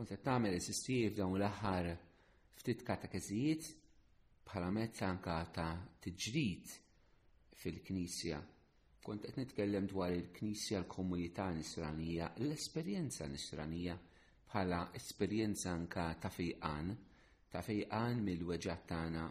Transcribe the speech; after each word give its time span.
kont 0.00 0.08
qed 0.14 0.22
tagħmel 0.24 0.54
sistijiet 0.64 1.12
f'dawn 1.12 1.34
l-aħħar 1.36 1.86
ftit 2.60 2.84
katakeżijiet 2.88 3.66
bħala 4.48 4.68
mezz 4.72 5.02
anka 5.04 5.34
ta' 5.52 5.74
tiġrid 6.06 6.70
fil-Knisja. 7.60 8.38
Kont 9.04 9.26
qed 9.26 9.36
nitkellem 9.42 9.90
dwar 9.92 10.14
il-Knisja 10.16 10.78
l-komunità 10.80 11.50
nisranija, 11.52 12.30
l-esperjenza 12.46 13.28
nisranija 13.28 13.98
bħala 14.54 14.80
esperjenza 14.96 15.74
anka 15.76 16.06
ta' 16.22 16.32
fejqan, 16.32 16.94
ta' 17.52 17.60
fejqan 17.68 18.24
mill-weġġat 18.24 18.88
tagħna 18.96 19.28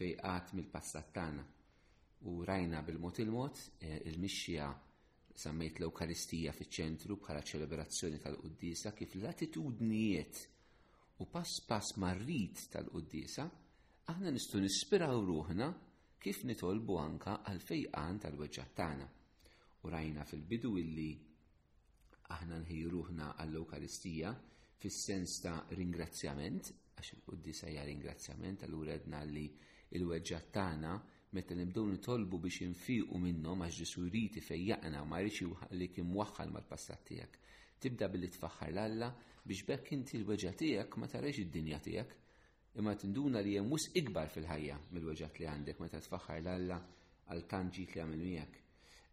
fejqat 0.00 0.56
mill-passat 0.58 1.14
tagħna. 1.20 1.46
U 2.26 2.40
rajna 2.50 2.82
bil-mod 2.82 3.22
il-mod 3.28 3.62
eh, 3.78 4.00
il-mixja 4.02 4.08
il 4.10 4.10
il 4.10 4.22
mixja 4.26 4.70
Sammejt 5.38 5.78
l-Eukaristija 5.80 6.52
fiċ-ċentru 6.56 7.16
bħala 7.22 7.42
ċelebrazzjoni 7.50 8.18
tal 8.24 8.36
qudisa 8.40 8.92
kif 8.98 9.14
l-attitudnijiet 9.20 10.40
u 11.22 11.26
pass 11.34 11.60
pass 11.70 11.94
marrit 12.02 12.64
tal-Quddisa 12.72 13.44
aħna 14.14 14.32
nistgħu 14.36 14.60
nispiraw 14.64 15.22
ruħna 15.28 15.68
kif 16.24 16.42
nitolbu 16.50 16.98
anka 17.02 17.36
għal 17.50 17.60
fejqan 17.68 18.20
tal-weġġat 18.24 18.74
tagħna. 18.80 19.08
U 19.86 19.90
rajna 19.94 20.24
fil-bidu 20.28 20.72
illi 20.82 21.10
aħna 22.38 22.60
ruħna 22.68 23.30
għall-Eukaristija 23.42 24.32
fis-sens 24.80 25.38
ta' 25.44 25.54
ringrazzjament, 25.76 26.72
għax 26.98 27.14
il 27.16 27.22
qudisa 27.28 27.68
hija 27.68 27.84
ringrazzjament, 27.88 28.64
għal 28.66 28.78
uredna 28.80 29.22
li 29.28 29.46
il-weġġat 29.96 30.50
tagħna 30.56 30.98
meta 31.36 31.54
nibdew 31.54 31.84
nitolbu 31.92 32.38
biex 32.44 32.56
infiqu 32.64 33.18
minnhom 33.24 33.60
għax 33.64 33.76
ġisuriti 33.80 34.40
fejjaqna 34.42 35.00
ifejjaqna 35.00 35.00
u 35.04 35.08
ma 35.10 35.18
jridx 35.20 35.42
jħallik 35.46 35.98
mal-passat 36.52 37.02
tiegħek. 37.06 37.34
Tibda 37.84 38.06
billi 38.14 38.30
tfaħħar 38.36 38.70
l-Alla 38.72 39.10
biex 39.52 39.66
bekk 39.68 39.92
inti 39.96 40.18
l 40.18 40.26
weġġa 40.30 40.52
tiegħek 40.62 40.96
ma 41.00 41.08
tarex 41.12 41.40
id-dinja 41.44 41.78
tiegħek 41.84 42.82
imma 42.82 42.94
tinduna 43.04 43.42
li 43.46 43.54
hemm 43.60 43.70
wisq 43.76 43.94
ikbar 44.02 44.32
fil-ħajja 44.34 44.78
mill 44.96 45.08
weġġat 45.12 45.38
li 45.38 45.46
għandek 45.52 45.82
meta 45.84 46.00
tfaħħar 46.08 46.40
l-Alla 46.42 46.78
għal 47.30 47.46
kanġit 47.54 47.94
li 47.94 48.02
għamil 48.02 48.24
miegħek 48.28 48.58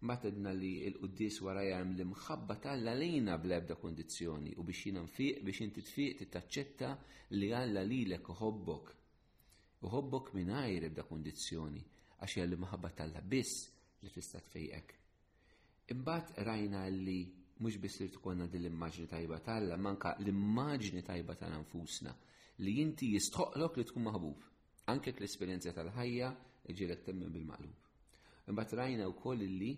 ma 0.07 0.15
tedna 0.25 0.53
li 0.57 0.71
l 0.89 0.97
qudies 1.03 1.37
warajja 1.41 1.75
jam 1.83 1.91
li 2.01 2.07
mħabba 2.15 2.57
talla 2.65 2.95
lejna 2.97 3.35
bl-ebda 3.45 3.77
kondizjoni 3.85 4.55
u 4.57 4.65
biex 4.71 4.89
jina 4.89 5.03
nfiq 5.05 5.43
biex 5.45 5.63
inti 5.69 5.85
tfiq 5.85 6.17
tittaċċetta 6.23 6.89
li 7.37 7.51
għalla 7.61 7.85
li 7.93 8.01
l-ek 8.09 8.29
U 8.33 8.77
Uħobbok 9.87 10.31
minn 10.33 10.49
ebda 10.57 11.03
kondizjoni 11.05 11.81
għax 12.25 12.35
hija 12.37 12.57
maħabba 12.61 12.89
tal-la 12.99 13.19
biss 13.31 13.57
li 14.03 14.09
tista' 14.13 14.39
tfejqek. 14.45 14.93
Imbagħad 15.93 16.39
rajna 16.47 16.85
li 16.93 17.17
mhux 17.59 17.77
biss 17.81 17.99
li 18.03 18.09
tkunna 18.15 18.47
din 18.49 18.63
l-immaġni 18.63 19.05
tajba 19.11 19.37
tal 19.47 19.67
la 19.71 19.77
manka 19.77 20.15
l-immaġni 20.21 21.03
tajba 21.07 21.35
tal 21.41 21.53
nfusna 21.63 22.13
li 22.65 22.73
inti 22.81 23.11
jistħoqlok 23.13 23.77
li 23.79 23.85
tkun 23.89 24.07
maħbub. 24.09 24.39
Anke 24.93 25.13
l-esperjenza 25.13 25.75
tal-ħajja 25.77 26.31
ġilek 26.77 27.05
temmen 27.07 27.31
bil-maqlub. 27.33 27.77
Imbagħad 28.51 28.79
rajna 28.81 29.09
wkoll 29.13 29.45
li 29.61 29.71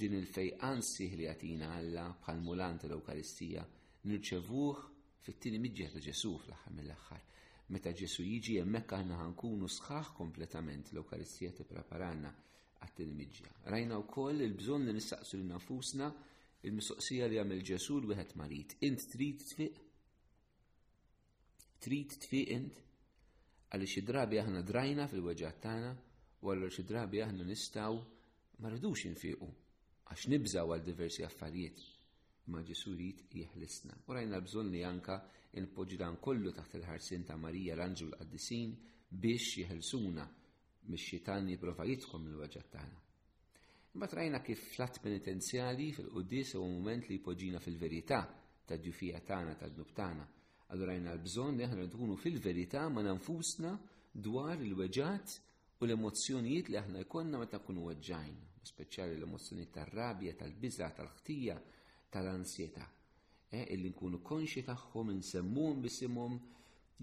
din 0.00 0.16
il-fejqan 0.20 0.82
sih 0.82 1.12
li 1.18 1.26
għatina 1.30 1.70
Alla 1.78 2.08
bħal 2.22 2.40
mulant 2.42 2.88
l-Ewkaristija 2.88 3.62
nirċevuh 4.10 4.80
fit-tieni 5.26 5.60
miġġer 5.62 5.94
ta' 5.96 6.02
Ġesu 6.08 6.32
fl-aħħar 6.42 6.74
mill-aħħar 6.80 7.22
Meta 7.74 7.90
Ġesu 7.98 8.22
jiġi 8.22 8.52
hemmhekk 8.60 8.92
aħna 8.96 9.16
għankunu 9.22 9.66
sħaħ 9.76 10.10
kompletament 10.16 10.90
l-Ewkaristija 10.92 11.50
tippreparanna 11.56 12.30
għat-tieni 12.86 13.16
miġja. 13.20 13.50
Rajna 13.74 13.96
wkoll 14.04 14.44
il-bżonn 14.46 14.86
li 14.86 14.94
nistaqsu 14.98 15.40
lil 15.40 15.48
nafusna 15.50 16.10
il-mistoqsija 16.68 17.26
li 17.32 17.40
għamil 17.42 17.64
Ġesu 17.72 17.96
l 17.98 18.10
wieħed 18.12 18.34
marit. 18.38 18.76
Int 18.90 19.08
trid 19.16 19.42
tfiq? 19.50 19.82
Trid 21.86 22.14
tfiq 22.28 22.54
int? 22.60 22.78
Għaliex 23.74 23.94
xi 23.96 24.02
drabi 24.12 24.38
aħna 24.44 24.62
drajna 24.70 25.08
fil-weġġat 25.10 25.60
tagħna 25.66 25.90
u 26.46 26.54
allura 26.54 26.70
xi 26.70 26.86
drabi 26.92 27.24
aħna 27.26 27.50
nistgħu 27.50 28.62
ma 28.62 28.72
infiqu 28.78 29.52
għax 30.14 30.28
nibżaw 30.36 30.70
għal 30.76 30.86
diversi 30.86 31.26
affarijiet 31.26 31.82
ma 32.46 32.62
ġisurit 32.62 33.22
jeħlisna. 33.34 33.94
U 34.06 34.14
rajna 34.14 34.38
bżon 34.44 34.68
li 34.70 34.82
anka 34.86 35.14
il-poġi 35.58 35.96
dan 36.00 36.18
kollu 36.22 36.52
taħt 36.54 36.78
il-ħarsin 36.78 37.24
ta' 37.26 37.36
Marija 37.40 37.74
l-Anġul 37.74 38.12
Qaddisin 38.20 38.74
biex 39.10 39.56
jeħelsuna 39.62 40.26
mix 40.92 41.08
xitan 41.10 41.50
jiprofa 41.50 41.86
jitkom 41.88 42.28
il-waġġat 42.30 42.68
tagħna. 42.76 43.02
Imbagħad 43.96 44.18
rajna 44.20 44.42
kif 44.46 44.64
flat 44.76 45.00
penitenzjali 45.02 45.88
fil-qudis 45.96 46.54
u 46.60 46.64
mument 46.68 47.08
li 47.10 47.18
jpoġġina 47.18 47.62
fil-verità 47.64 48.20
ta' 48.66 48.78
ġufija 48.84 49.22
tagħna 49.26 49.56
ta' 49.58 49.70
dnub 49.72 49.90
tagħna. 49.96 50.26
Allura 50.70 50.92
rajna 50.92 51.14
l-bżonn 51.16 51.58
li 51.58 51.66
aħna 51.66 51.88
nkunu 51.88 52.16
fil-verità 52.20 52.86
ma' 52.92 53.02
nanfusna 53.08 53.74
dwar 54.12 54.60
il-weġġat 54.62 55.36
u 55.80 55.86
l-emozzjonijiet 55.86 56.70
li 56.70 56.78
aħna 56.78 57.02
jkollna 57.08 57.40
meta 57.42 57.58
nkunu 57.58 57.88
weġġajn, 57.90 58.36
speċjali 58.70 59.16
l-emozzjonijiet 59.18 59.72
tar-rabja, 59.74 60.34
tal-biża, 60.36 60.36
tal-ħtija, 60.36 60.36
tal 60.36 60.36
rabja 60.36 60.36
tal 60.42 60.60
biża 60.62 60.90
tal 60.98 61.10
ħtija 61.18 61.58
tal-ansjeta. 62.16 62.84
Eh, 63.58 63.64
illi 63.74 63.90
nkunu 63.92 64.18
konxi 64.30 64.62
tagħhom 64.66 65.10
insemmuhom 65.14 65.82
bisimhom 65.84 66.38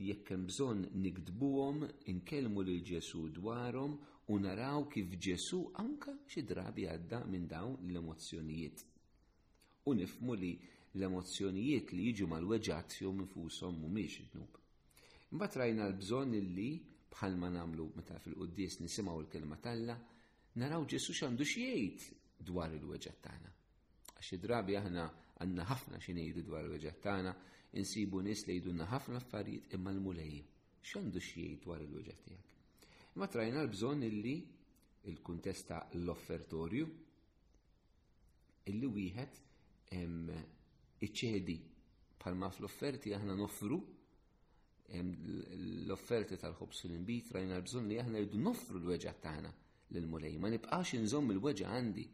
jekk 0.07 0.31
hemm 0.33 0.47
bżonn 0.49 0.87
nikdbuhom, 1.03 1.83
inkellmu 2.13 2.63
lil 2.65 2.81
Ġesu 2.89 3.21
dwarhom 3.35 3.93
u 4.33 4.39
naraw 4.45 4.87
kif 4.89 5.13
Ġesu 5.27 5.59
anka 5.85 6.15
xi 6.27 6.41
drabi 6.49 6.87
għadda 6.95 7.19
minn 7.33 7.45
dawn 7.51 7.77
l-emozzjonijiet. 7.91 8.79
U 9.85 9.93
nifmu 10.01 10.33
li 10.41 10.51
l-emozzjonijiet 10.97 11.93
li 11.93 12.09
jiġu 12.09 12.27
mal-weġat 12.33 12.97
jew 13.03 13.13
infushom 13.19 13.77
mhumiex 13.83 14.17
id-dnub. 14.25 14.57
Imbagħad 15.33 15.59
rajna 15.61 15.87
l-bżonn 15.91 16.37
illi 16.41 16.71
bħal 17.13 17.37
ma 17.37 17.51
nagħmlu 17.53 17.87
meta 17.99 18.17
fil-quddies 18.17 18.79
nisimgħu 18.81 19.17
l-kelma 19.27 19.61
talla, 19.61 19.99
naraw 20.57 20.81
Ġesu 20.89 21.13
x'għandu 21.21 21.45
x'jgħid 21.45 22.07
dwar 22.49 22.73
il-weġġat 22.73 23.21
tagħna. 23.29 23.59
Xi 24.23 24.39
drabi 24.39 24.75
aħna 24.79 25.03
għandna 25.43 25.63
ħafna 25.67 25.97
xi 25.99 26.13
ngħidu 26.15 26.41
dwar 26.47 26.63
il 26.65 26.71
weġġa 26.73 26.91
tagħna, 27.05 27.31
insibu 27.81 28.21
nies 28.23 28.45
li 28.47 28.53
jgħidulna 28.57 28.85
ħafna 28.91 29.19
affarijiet 29.19 29.73
imma 29.77 29.91
l-mulejjim. 29.93 30.45
X'għandu 30.85 31.23
x'jgħid 31.25 31.57
dwar 31.65 31.81
il 31.83 31.89
weġġa 31.97 32.17
tiegħek? 32.27 32.59
Imma 33.17 33.27
trajna 33.35 33.63
l-bżonn 33.65 34.05
illi 34.07 34.35
il-kuntest 35.11 35.67
ta' 35.73 35.81
l-offertorju 35.99 36.87
illi 38.71 38.91
wieħed 38.99 39.41
iċċedi 41.09 41.57
palma 42.23 42.47
fl-offerti 42.55 43.11
aħna 43.17 43.35
noffru 43.41 43.81
l-offerti 45.03 46.39
tal-ħobs 46.39 46.83
l-imbit 46.87 47.33
rajna 47.35 47.59
bżon 47.67 47.89
li 47.91 47.99
aħna 48.05 48.23
jiddu 48.23 48.39
noffru 48.47 48.79
l-weġa 48.79 49.17
tagħna 49.27 49.51
lil 49.97 50.07
mulej 50.15 50.39
ma 50.41 50.49
nibqax 50.55 50.95
inżomm 51.03 51.35
il-weġa 51.35 51.69
għandi 51.75 52.07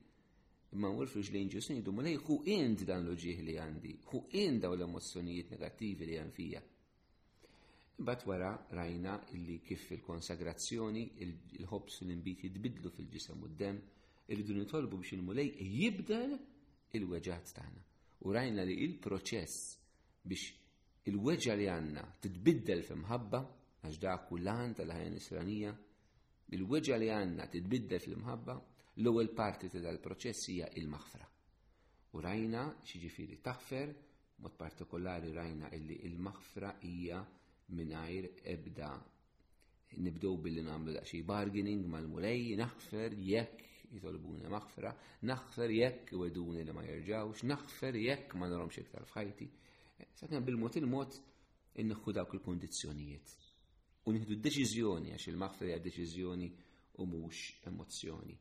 Imma 0.74 0.90
mwur 0.94 1.10
fil 1.10 1.26
lejn 1.34 1.48
ġus 1.52 1.68
nidu 1.74 1.92
ma 1.94 2.02
lej 2.06 2.18
hu 2.26 2.36
ind 2.58 2.84
dan 2.90 3.08
l 3.10 3.16
li 3.46 3.54
għandi, 3.62 3.94
hu 4.10 4.20
ind 4.44 4.62
daw 4.62 4.76
l-emozzjonijiet 4.78 5.50
negattivi 5.54 6.06
li 6.10 6.18
għan 6.24 6.34
fija. 6.36 6.62
Bat 8.10 8.26
wara 8.30 8.52
rajna 8.78 9.16
illi 9.38 9.56
kif 9.66 9.88
fil-konsagrazzjoni 9.90 11.04
il-ħobs 11.26 11.98
l-imbit 12.06 12.44
jitbidlu 12.46 12.92
fil-ġisem 13.00 13.42
u 13.42 13.50
d-dem, 13.56 13.82
irridu 14.30 14.58
nitolbu 14.60 15.00
biex 15.02 15.18
il-mulej 15.18 15.50
jibdel 15.80 16.38
il-weġat 17.00 17.54
tagħna. 17.58 17.84
U 18.30 18.38
rajna 18.38 18.68
li 18.70 18.78
il-proċess 18.86 19.76
biex 20.22 21.10
il-weġa 21.10 21.58
li 21.58 21.66
għanna 21.74 22.06
tidbiddel 22.28 22.86
fil-mħabba, 22.92 23.42
għax 23.90 24.04
da 24.06 24.20
kullan 24.30 24.78
tal-ħajja 24.78 25.18
nisranija, 25.18 25.74
il-weġa 26.54 27.02
li 27.02 27.10
għanna 27.18 27.50
tidbiddel 27.58 28.06
fil-mħabba, 28.06 28.62
L-ewwel 29.00 29.30
parti 29.32 29.70
ta' 29.72 29.80
dal-proċess 29.80 30.50
hija 30.52 30.66
il-maħfra. 30.76 31.28
U 32.16 32.20
rajna 32.24 32.64
xiġifieri 32.84 33.38
taħfer, 33.46 33.92
mod 34.44 34.58
partikolari 34.60 35.30
rajna 35.32 35.70
illi 35.78 35.96
il-maħfra 36.10 36.72
hija 36.88 37.22
mingħajr 37.78 38.28
ebda 38.56 38.90
nibdow 40.04 40.36
billi 40.44 40.66
nagħmlu 40.68 40.98
xi 41.08 41.22
bargaining 41.32 41.88
mal-mulej, 41.94 42.58
naħfer 42.60 43.16
jekk 43.30 43.94
jitolbuni 43.96 44.52
maħfra, 44.52 44.92
naħfer 45.32 45.76
jekk 45.78 46.12
weduni 46.26 46.66
li 46.68 46.76
ma 46.76 46.84
jerġgħux, 46.84 47.46
naħfer 47.54 47.96
jekk 48.04 48.36
ma 48.36 48.52
narhomx 48.52 48.84
iktar 48.84 49.08
f'ħajti. 49.14 49.48
Sakemm 50.20 50.44
bil-mod 50.50 50.76
il-mod 50.84 51.18
inniħħu 51.86 52.18
dawk 52.20 52.36
il 52.36 52.44
kundizzjonijiet 52.44 53.48
U 54.08 54.12
nieħdu 54.18 54.36
d-deċiżjoni 54.36 55.16
għax 55.16 55.32
il-maħfra 55.32 55.72
hija 55.72 55.82
deċiżjoni 55.88 56.52
u 57.00 57.08
mhux 57.08 57.46
emozzjoni. 57.72 58.38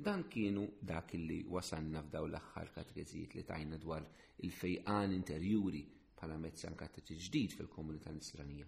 Dan 0.00 0.24
kienu 0.32 0.64
dak 0.80 1.12
li 1.12 1.42
wasanna 1.44 2.00
f'daw 2.00 2.24
l-axħar 2.32 2.68
katrezijiet 2.72 3.34
li 3.36 3.42
tajna 3.44 3.76
dwar 3.82 4.04
il-fejqan 4.46 5.12
interjuri 5.12 5.82
bħala 6.16 6.38
mezz 6.40 6.62
anka 6.70 6.86
ta' 6.94 7.02
ġdid 7.04 7.56
fil-komunità 7.58 8.12
nisranija. 8.16 8.64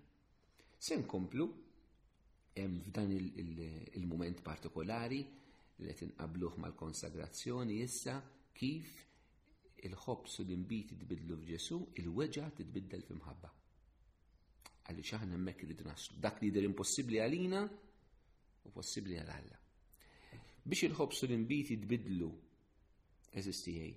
Se 0.76 0.98
nkomplu 1.00 1.46
f'dan 2.84 3.14
il-moment 3.16 4.42
partikolari 4.44 5.22
li 5.86 5.94
qed 5.96 6.12
ma' 6.18 6.52
mal-konsagrazzjoni 6.66 7.78
issa 7.86 8.18
kif 8.52 8.92
il-ħobs 9.88 10.38
u 10.38 10.46
l-imbit 10.46 10.92
tibidlu 11.00 11.40
f'Ġesu, 11.40 11.80
il-weġa 12.02 12.50
titbiddel 12.60 13.08
f'imħabba. 13.08 13.54
Għalli 14.84 15.08
xaħna 15.14 15.40
mmek 15.40 15.64
li 15.64 15.80
naslu. 15.88 16.20
Dak 16.28 16.44
li 16.44 16.52
jidher 16.52 16.68
impossibbli 16.68 17.24
għalina 17.24 17.64
u 18.68 18.76
possibbli 18.78 19.16
għal 19.24 19.32
Alla 19.40 19.56
biex 20.64 20.84
il-ħobsu 20.86 21.24
l-imbit 21.26 21.66
jitbidlu 21.72 22.26
eżistijaj 23.40 23.88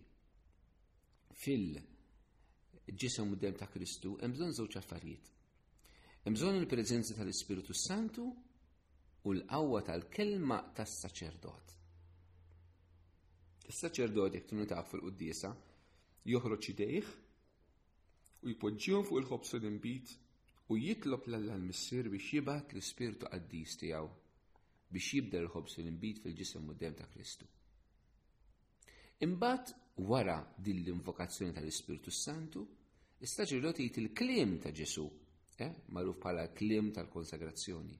fil-ġisem 1.41 3.33
u 3.33 3.38
dem 3.44 3.53
ta' 3.59 3.67
Kristu, 3.69 4.15
hemm 4.23 4.33
bżonn 4.33 4.56
żewġ 4.57 4.77
affarijiet. 4.79 5.27
Hemm 6.23 6.38
bżonn 6.39 6.57
il 6.62 6.65
prezenza 6.71 7.13
tal-Ispiritu 7.19 7.75
Santu 7.77 8.25
u 8.31 9.35
l-qawwa 9.35 9.83
tal-kelma 9.88 10.57
tas-saċerdot. 10.79 11.75
Is-saċerdot 13.69 14.39
jekk 14.39 14.50
tunu 14.51 14.65
ta' 14.69 14.81
fil-quddiesa 14.89 15.53
joħroġ 16.33 16.69
idejh 16.73 17.13
u 18.45 18.53
jpoġġihom 18.56 19.06
fuq 19.12 19.21
il-ħobsu 19.21 19.62
l-imbit 19.62 20.15
u 20.73 20.79
jitlob 20.81 21.29
l-Alla 21.29 21.59
l-Missier 21.59 22.09
biex 22.09 22.33
jibat 22.39 22.71
l-Ispiritu 22.73 23.29
Qaddis 23.29 23.81
tiegħu 23.83 24.07
biex 24.90 25.10
jibda 25.18 25.40
l-ħobs 25.42 25.80
l 25.82 25.90
imbit 25.90 26.22
fil-ġisem 26.24 26.64
muddem 26.66 26.94
ta' 26.96 27.08
Kristu. 27.12 27.46
Imbat 29.26 29.74
wara 29.98 30.40
din 30.58 30.82
l-invokazzjoni 30.84 31.54
tal-Ispirtu 31.56 32.12
Santu, 32.12 32.66
istaġirroti 33.22 33.90
il-klim 34.02 34.58
ta' 34.62 34.72
Ġesu, 34.76 35.06
eh? 35.58 35.72
maruf 35.96 36.20
pala 36.22 36.48
klim 36.54 36.92
tal-konsagrazzjoni. 36.94 37.98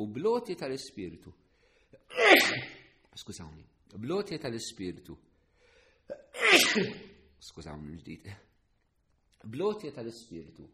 U 0.00 0.06
blotje 0.06 0.54
tal-Ispirtu, 0.56 1.32
skużawni, 3.20 3.66
blotje 3.98 4.38
tal-Ispirtu, 4.38 5.18
skużawni 7.50 7.98
ġdijt, 8.00 8.30
blotje 9.52 9.90
tal-Ispirtu 9.92 10.68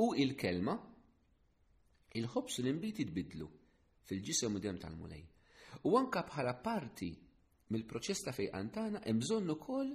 u 0.00 0.12
il-kelma, 0.14 0.78
il-ħobs 2.16 2.62
l-imbit 2.62 3.00
jitbidlu 3.02 3.48
fil-ġisem 4.06 4.54
u 4.58 4.62
dem 4.62 4.76
tal-mulej. 4.82 5.24
U 5.90 5.96
anka 5.98 6.22
bħala 6.28 6.52
parti 6.62 7.08
mill-proċess 7.74 8.22
ta' 8.26 8.34
fejqantana 8.36 9.00
hemm 9.06 9.22
bżonn 9.24 9.52
ukoll 9.56 9.90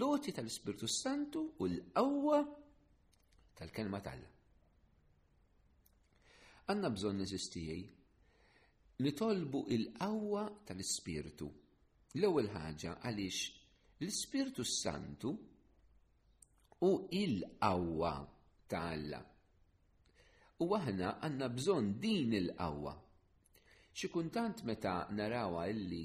loti 0.00 0.32
tal-Ispirtu 0.36 0.88
Santu 0.88 1.42
u 1.60 1.68
l-qawwa 1.68 2.40
tal-kelma 3.60 4.00
tal 4.06 4.22
Għanna 6.70 6.90
bżonn 6.96 7.18
neżistijaj 7.20 7.80
nitolbu 9.04 9.60
il-qawwa 9.76 10.44
tal-Ispirtu. 10.68 11.48
L-ewwel 12.16 12.48
ħaġa 12.54 12.92
għaliex 13.04 13.38
l-Ispirtu 14.00 14.64
Santu 14.72 15.34
u 16.88 16.92
il-qawwa 17.22 18.12
ta' 18.70 18.80
Alla. 18.94 19.18
U 20.62 20.66
aħna 20.76 21.14
għanna 21.26 21.46
bżonn 21.58 21.90
din 22.02 22.36
il-qawwa 22.38 22.92
Xi 23.98 24.08
kuntant 24.08 24.62
meta 24.68 24.92
narawa 25.16 25.62
illi 25.72 26.04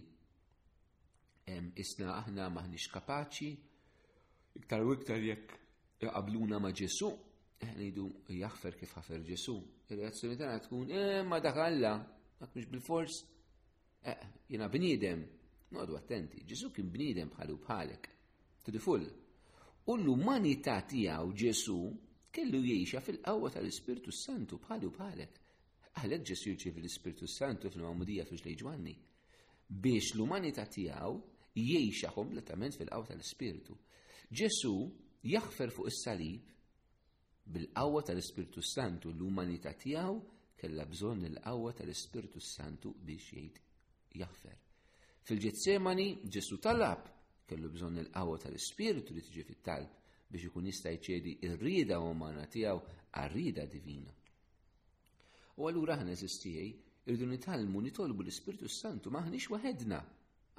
isna 1.83 2.07
aħna 2.21 2.47
maħniex 2.55 2.89
kapaċi, 2.95 3.49
iktar 4.59 4.83
u 4.85 4.95
iktar 4.95 5.21
jekk 5.21 5.53
qabluna 6.03 6.57
ma' 6.59 6.71
Ġesu, 6.79 7.09
eh, 7.61 7.69
ngħidu 7.77 8.05
jaħfer 8.41 8.77
kif 8.79 8.95
ħafer 8.99 9.23
Ġesu. 9.29 9.55
Ir-reazzjoni 9.89 10.37
tagħna 10.39 10.63
tkun 10.65 10.95
eh 10.99 11.21
ma 11.29 11.39
dak 11.45 11.61
Alla, 11.67 11.93
dak 12.41 12.55
bil-fors, 12.73 13.19
eh 14.01 14.19
jiena 14.49 14.67
bniedem. 14.73 15.21
Noqdu 15.75 15.95
attenti, 15.99 16.41
Ġesu 16.49 16.71
kien 16.73 16.89
bniedem 16.89 17.29
bħalu 17.35 17.59
bħalek. 17.67 18.09
Tidiful. 18.65 19.05
U 19.93 19.95
l-umanità 19.99 20.81
tiegħu 20.89 21.31
Ġesu 21.43 21.77
kellu 22.33 22.63
jiexa 22.65 22.99
fil-qawwa 23.05 23.53
tal-Ispirtu 23.53 24.11
Santu 24.11 24.57
bħalu 24.65 24.91
bħalek. 24.97 25.41
Għalek 26.00 26.24
ġesu 26.27 26.50
jirċivi 26.51 26.81
l 26.86 26.89
spiritu 26.92 27.27
Santu 27.31 27.69
fil-Mamudija 27.71 28.25
fil 28.27 28.42
ġwanni 28.62 28.92
biex 29.83 30.09
l-umanità 30.18 30.65
tiegħu 30.74 31.12
jiexha 31.62 32.09
kompletament 32.18 32.75
fil-qawwa 32.80 33.07
tal 33.12 33.24
spiritu 33.24 33.75
Ġesu 34.42 34.71
jaħfer 35.33 35.71
fuq 35.77 35.88
is-salib 35.94 36.50
bil-qawwa 37.56 38.01
tal 38.09 38.19
spiritu 38.27 38.63
Santu 38.75 39.13
l 39.15 39.24
umanita 39.30 39.71
tiegħu 39.86 40.18
kellha 40.59 40.86
bżonn 40.92 41.30
il-qawwa 41.30 41.71
tal 41.80 41.94
spiritu 42.01 42.44
Santu 42.44 42.92
biex 42.92 43.30
jgħid 43.38 44.21
jaħfer. 44.24 44.59
Fil-Ġetsemani 45.30 46.09
Ġesu 46.27 46.59
talab 46.68 47.07
kellu 47.47 47.71
bżonn 47.77 48.01
il-qawwa 48.03 48.42
tal 48.44 48.59
spiritu 48.59 49.15
li 49.15 49.24
tiġi 49.30 49.47
fit-talb 49.47 49.95
biex 50.27 50.50
ikun 50.51 50.68
jista' 50.74 50.95
jċedi 51.00 51.38
r-rieda 51.53 52.03
umana 52.12 52.50
tiegħu 52.51 52.83
għar 53.15 53.42
divina. 53.80 54.12
U 55.56 55.63
għallura 55.68 55.96
ħana 56.02 56.16
zistijaj, 56.19 56.72
irridu 57.07 57.28
nitalmu 57.30 57.80
nitolbu 57.86 58.24
l-Ispirtu 58.25 58.68
Santu 58.69 59.12
maħniex 59.16 59.50
waħedna. 59.54 60.00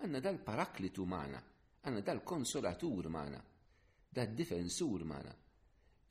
Għanna 0.01 0.21
dal-paraklitu 0.25 1.05
maħna, 1.09 1.41
għanna 1.85 2.03
dal-konsolatur 2.07 3.09
maħna, 3.13 3.39
dal-difensur 4.17 5.05
maħna. 5.09 5.35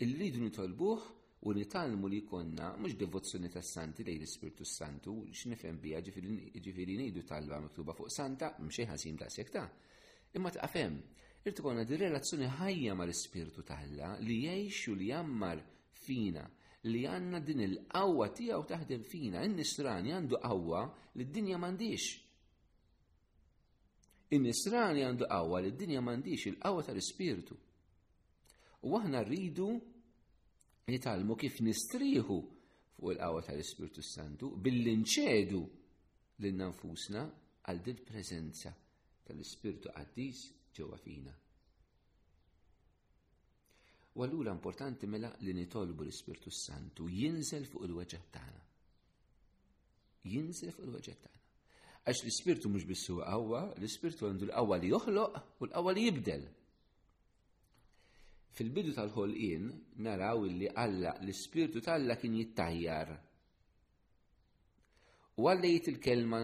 Irridu 0.06 0.42
nitolbuħ 0.44 1.08
u 1.50 1.54
nitalmu 1.58 2.12
li 2.12 2.20
konna 2.30 2.72
mux 2.82 2.94
devozzjoni 3.02 3.50
ta' 3.54 3.64
santi 3.66 4.06
lej 4.06 4.20
l-Ispirtu 4.22 4.64
Santu, 4.70 5.16
x'nifhem 5.34 5.80
bija 5.82 6.02
ġifiri 6.06 6.98
nejdu 7.02 7.24
talba 7.26 7.58
miktuba 7.66 7.96
fuq 7.98 8.14
santa, 8.14 8.52
mxieħa 8.60 8.94
ħasim 9.00 9.18
ta' 9.22 9.32
sekta. 9.34 9.64
Imma 10.38 10.52
ta' 10.54 10.70
fem, 10.70 11.00
irtu 11.46 11.66
konna 11.66 11.82
di 11.90 11.98
relazzjoni 12.04 12.52
ħajja 12.62 12.94
mal-Ispirtu 13.02 13.66
talla 13.66 14.14
li 14.22 14.44
jiexu 14.46 14.94
li 14.94 15.10
jammar 15.14 15.66
fina 16.06 16.46
li 16.92 17.02
għanna 17.10 17.40
din 17.42 17.62
il-qawwa 17.66 18.28
tiegħu 18.36 18.66
taħdem 18.70 19.04
fina, 19.10 19.42
in-nisrani 19.46 20.12
għandu 20.14 20.38
qawwa 20.44 20.84
li 21.18 21.26
d-dinja 21.26 21.58
m'għandix. 21.58 22.08
In-nisrani 24.38 25.06
għandu 25.06 25.30
qawwa 25.32 25.62
li 25.66 25.72
d-dinja 25.74 26.02
m'għandix 26.04 26.46
il-qawwa 26.52 26.84
tal-ispirtu. 26.86 27.58
U 28.86 28.98
aħna 29.00 29.24
rridu 29.26 29.70
nitalmu 30.92 31.38
kif 31.42 31.60
nistriħu 31.66 32.38
fuq 33.00 33.16
il-qawwa 33.16 33.42
tal-Ispirtu 33.48 34.04
Santu 34.06 34.52
billi 34.60 34.94
nċedu 35.02 35.64
lil 36.46 36.60
nafusna 36.60 37.26
għal 37.66 37.82
din 37.82 38.04
preżenza 38.06 38.76
tal-Ispirtu 39.26 39.90
Qaddis 39.96 40.46
ġewwa 40.78 41.02
fina. 41.02 41.34
U 44.15 44.23
għallura 44.23 44.53
importanti 44.56 45.07
mela 45.12 45.27
li 45.44 45.51
nitolbu 45.53 46.05
l-Ispirtu 46.05 46.51
Santu 46.55 47.03
jinżel 47.12 47.65
fuq 47.67 47.84
il-weġġet 47.88 48.27
tagħna. 48.31 48.62
Jinżel 50.31 50.72
fuq 50.72 50.86
il-weġġet 50.86 51.25
tagħna. 51.25 51.41
Għax 52.05 52.22
l-Ispirtu 52.24 52.72
mhux 52.72 52.86
biss 52.88 53.10
huwa 53.12 53.25
qawwa, 53.27 53.63
l-Ispirtu 53.75 54.29
għandu 54.29 54.48
l-qawwa 54.48 54.77
li 54.79 54.91
joħloq 54.93 55.36
u 55.60 55.67
l-qawwa 55.67 55.95
li 55.98 56.05
jibdel. 56.07 56.45
Fil-bidu 58.55 58.93
tal-ħolqien 58.95 59.65
naraw 60.07 60.45
li 60.48 60.69
Alla 60.72 61.17
l-Ispirtu 61.19 61.84
tal-Alla 61.84 62.15
kien 62.22 62.38
jittajjar. 62.39 63.12
U 65.43 65.50
għallejt 65.51 65.91
il-kelma 65.91 66.41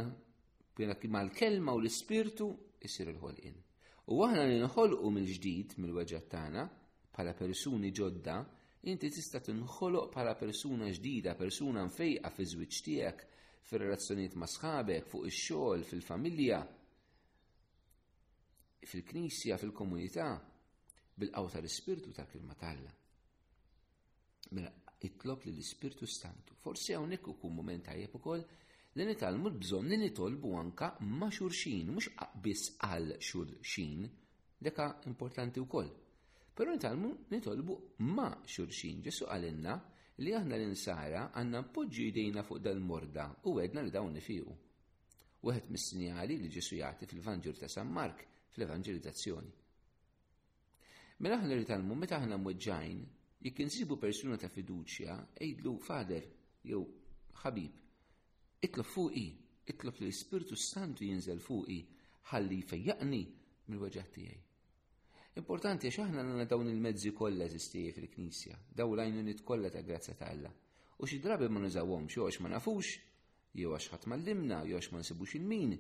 kima 1.00 1.24
l-kelma 1.24 1.72
u 1.72 1.80
l-Ispirtu 1.80 2.52
jisir 2.84 3.14
il-ħolqien. 3.16 3.56
U 4.12 4.26
aħna 4.28 4.44
ninħolqu 4.58 5.08
mill-ġdid 5.16 5.80
mill-weġġet 5.80 6.28
tagħna 6.36 6.68
pala 7.14 7.34
persuni 7.38 7.92
ġodda, 7.98 8.36
inti 8.92 9.10
tista' 9.12 9.42
tinħoloq 9.44 10.12
bħala 10.14 10.34
persuna 10.40 10.88
ġdida, 10.96 11.34
persuna 11.36 11.82
mfejqa 11.90 12.30
fi 12.32 12.46
żwieġ 12.54 12.78
tiegħek, 12.86 13.26
fir-relazzjonijiet 13.70 14.38
ma' 14.40 14.50
sħabek, 14.52 15.08
fuq 15.12 15.26
ix-xogħol, 15.30 15.84
fil-familja, 15.90 16.62
fil-knisja, 18.92 19.60
fil-komunità, 19.62 20.28
bil-qawta 21.22 21.60
l-ispirtu 21.62 22.14
ta' 22.16 22.26
kilma 22.32 22.56
talla. 22.60 22.92
Mela, 24.58 24.72
itlob 25.08 25.46
li 25.46 25.52
l-ispirtu 25.54 26.08
stantu. 26.08 26.56
Forsi 26.64 26.96
hawnhekk 26.98 27.34
ikun 27.36 27.54
mument 27.56 27.86
tajjeb 27.92 28.16
ukoll 28.18 28.42
li 28.98 29.06
nitalmu 29.08 29.52
l-bżonn 29.52 29.92
li 29.92 30.00
nitolbu 30.06 30.56
anka 30.64 30.94
ma' 31.20 31.30
xurxin, 31.32 31.92
mhux 31.92 32.16
biss 32.44 32.72
għal 32.84 33.18
xurxin, 33.20 34.08
deka 34.60 34.90
importanti 35.12 35.62
wkoll 35.64 35.92
Pero 36.56 36.72
nitalmu 36.76 37.12
nitolbu 37.32 37.76
ma 38.16 38.28
xurxin 38.54 39.00
ġesu 39.06 39.28
għalinna 39.34 39.76
li 40.26 40.34
aħna 40.40 40.58
l-insara 40.60 41.22
għanna 41.40 41.62
poġġi 41.76 42.08
idejna 42.12 42.44
fuq 42.44 42.60
dal-morda 42.66 43.28
u 43.52 43.56
għedna 43.62 43.86
li 43.88 43.94
dawn 43.98 44.20
U 45.42 45.50
għed 45.50 45.70
mis-sinjali 45.74 46.36
li 46.38 46.50
ġesu 46.54 46.76
jagħti 46.78 47.08
fil-Vanġur 47.10 47.56
ta' 47.58 47.66
San 47.68 47.88
Mark 47.90 48.20
fl-Evanġelizzazzjoni. 48.54 49.50
Mela 51.20 51.38
aħna 51.40 51.56
li 51.58 51.66
talmu 51.66 51.96
meta 51.98 52.20
aħna 52.20 52.38
mweġġajn 52.38 53.00
jekk 53.48 53.60
insibu 53.66 53.98
persuna 53.98 54.38
ta' 54.38 54.52
fiduċja 54.54 55.16
ejdlu 55.42 55.74
fader 55.82 56.28
jew 56.66 56.84
ħabib, 57.42 57.74
itlob 58.70 58.86
fuqi, 58.94 59.26
itlob 59.74 59.98
li 60.04 60.12
l-Ispirtu 60.12 60.56
Santu 60.62 61.08
jinżel 61.10 61.42
fuqi 61.42 61.82
ħalli 62.36 62.62
fejjaqni 62.62 63.24
mill-weġġat 63.66 64.14
tiegħi. 64.20 64.40
Importanti 65.40 65.88
għax 65.88 66.02
aħna 66.04 66.24
għanna 66.26 66.44
dawn 66.52 66.68
il-mezzi 66.70 67.14
kollha 67.16 67.46
eżistiji 67.48 67.92
fil-Knisja, 67.96 68.56
daw 68.76 68.90
l 68.94 69.00
għajnunit 69.06 69.44
kollha 69.48 69.70
ta' 69.72 69.82
grazza 69.88 70.12
ta' 70.20 70.28
Alla. 70.34 70.50
U 70.98 71.08
xi 71.08 71.20
drabi 71.24 71.48
ma 71.48 71.62
nużawhomx 71.64 72.12
xi 72.12 72.20
għax 72.24 72.40
ma 72.44 72.50
nafux, 72.52 72.88
jew 73.60 73.70
għax 73.72 73.94
ħadd 73.94 74.10
mallimna, 74.12 74.58
jew 74.68 74.76
għax 74.76 74.90
ma 74.92 75.00
nsibux 75.00 75.36
il-min, 75.40 75.78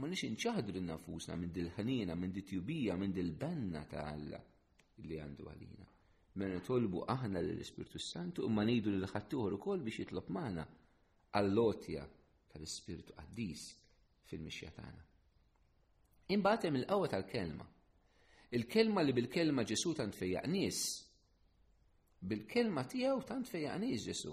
ma 0.00 0.08
nix 0.10 0.24
inċaħdu 0.26 0.74
l-nafusna 0.74 1.36
minn 1.38 1.52
dil-ħanina, 1.58 2.16
minn 2.18 2.34
dit 2.34 2.48
tjubija 2.50 2.96
minn 2.98 3.14
dil-banna 3.14 3.84
ta' 3.92 4.02
Alla 4.16 4.40
li 5.06 5.20
għandu 5.22 5.46
għalina. 5.52 5.86
Mena 6.42 6.58
tolbu 6.66 7.04
aħna 7.14 7.38
l-Ispirtu 7.38 8.00
Santu 8.02 8.48
u 8.48 8.50
ma 8.50 8.64
nejdu 8.66 8.90
l 8.98 9.12
ħattuħru 9.12 9.60
kol 9.62 9.84
biex 9.86 10.02
jitlob 10.08 10.32
maħna 10.34 10.64
għall-lotja 11.38 12.02
tal-Ispirtu 12.50 13.14
Qaddis 13.14 13.66
fil-mixja 14.32 14.74
tagħna. 14.80 15.02
Imbagħad 16.34 16.68
hemm 16.70 16.80
il-qawwa 16.82 17.12
tal-kelma 17.12 17.68
Il-kelma 18.52 19.00
li 19.00 19.14
bil-kelma 19.16 19.64
ġesu 19.64 19.94
tant 19.96 20.14
fejja 20.18 20.42
nies. 20.52 20.78
Bil-kelma 22.20 22.82
tiegħu 22.92 23.22
tant 23.30 23.48
fejja 23.48 23.78
nies 23.80 24.04
ġesu. 24.10 24.32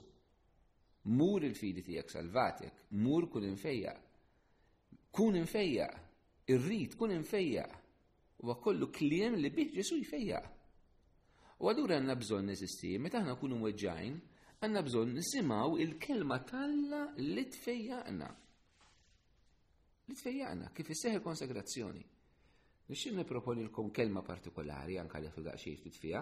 Mur 1.15 1.45
il-fidi 1.47 1.85
tiegħek 1.87 2.11
salvatek, 2.11 2.81
mur 2.99 3.29
kun 3.31 3.47
infejja. 3.47 3.93
Kun 5.15 5.39
infejja, 5.41 5.87
irrid 6.53 6.99
kun 6.99 7.15
infejja. 7.19 7.65
u 8.39 8.53
kollu 8.55 8.87
kliem 8.95 9.33
li 9.39 9.49
bih 9.55 9.71
ġesu 9.77 9.97
jfejja. 10.01 10.37
U 11.63 11.67
għadur 11.71 11.91
għanna 11.95 12.13
bżon 12.15 12.45
nesisti, 12.51 12.93
meta 13.03 13.19
ħna 13.23 13.33
kunu 13.41 13.57
weġġajn, 13.65 14.13
għanna 14.63 14.83
bżon 14.85 15.11
nisimaw 15.17 15.73
il-kelma 15.83 16.37
talla 16.47 17.01
li 17.17 17.43
tfejjaqna. 17.51 18.29
Li 20.07 20.15
tfejjaqna, 20.15 20.71
kif 20.75 20.93
isseħ 20.95 21.19
konsegrazzjoni. 21.25 22.05
Nixin 22.89 23.17
l-kom 23.21 23.91
kelma 23.95 24.21
partikolari 24.25 24.97
anka 24.97 25.19
li 25.21 25.27
għatu 25.29 25.43
daqxie 25.45 25.75
ftit 25.77 25.97
fija, 26.01 26.21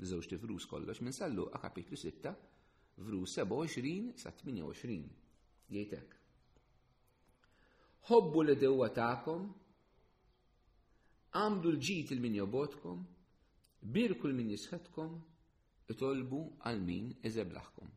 l-żewġ 0.00 0.32
vrus 0.40 0.64
kollox, 0.70 1.02
minn 1.04 1.12
sallu 1.12 1.44
a 1.52 1.60
kapitlu 1.60 1.96
6, 2.00 2.30
vrus 3.04 3.34
27 3.44 4.14
sa 4.22 4.32
28. 4.38 4.96
Jgħidek. 5.76 6.16
Hobbu 8.08 8.42
li 8.46 8.56
dewa 8.62 8.88
ta'kom, 8.96 9.44
għamdu 11.36 11.74
l-ġit 11.74 12.14
il-min 12.16 12.40
jobotkom, 12.40 13.04
birku 13.84 14.30
l-min 14.30 14.54
jisħetkom, 14.56 15.16
itolbu 15.92 16.40
għal-min 16.70 17.12
iżeblaħkom. 17.28 17.92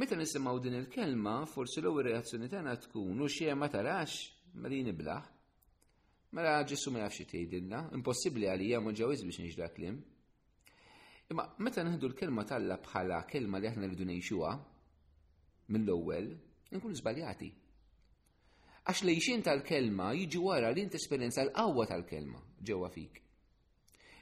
Meta 0.00 0.16
nisimaw 0.18 0.58
din 0.66 0.80
il-kelma, 0.82 1.44
forsi 1.54 1.78
l-ewwel 1.78 2.10
reazzjoni 2.10 2.50
tagħna 2.50 2.74
tkun 2.88 3.20
u 3.22 3.28
xejn 3.30 3.58
ma 3.62 3.68
tarax 3.70 4.22
ma 4.54 4.70
din 4.72 4.90
iblaħ, 4.96 5.36
Mela 6.30 6.50
ġessu 6.62 6.92
ma 6.94 7.00
nafx 7.02 7.24
tgħidilna, 7.26 7.78
impossibbli 7.96 8.46
għalija 8.50 8.78
ma 8.82 8.90
ġawiż 8.98 9.24
biex 9.28 9.38
nixra 9.44 9.66
klim. 9.74 9.96
Imma 11.32 11.46
meta 11.58 11.82
neħdu 11.86 12.06
l-kelma 12.10 12.44
talla 12.46 12.76
bħala 12.84 13.16
kelma 13.26 13.58
li 13.58 13.66
aħna 13.70 13.88
rridu 13.88 14.06
ngħixuha 14.06 14.52
mill-ewwel, 15.74 16.28
nkunu 16.76 16.98
żbaljati. 17.00 17.48
Għax 18.86 19.02
lejxin 19.08 19.42
tal-kelma 19.48 20.12
jiġi 20.20 20.42
wara 20.44 20.70
li 20.74 20.86
esperjenza 21.00 21.42
l-qawwa 21.48 21.88
tal-kelma 21.90 22.42
ġewwa 22.62 22.90
fik. 22.94 23.18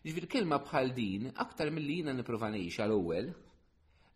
Ġifir 0.09 0.29
kelma 0.33 0.62
bħal 0.65 0.95
din, 0.97 1.29
aktar 1.45 1.69
mill-li 1.77 1.99
jina 2.00 2.15
niprofa 2.17 2.49
ngħix 2.55 2.87
ewwel 2.87 3.29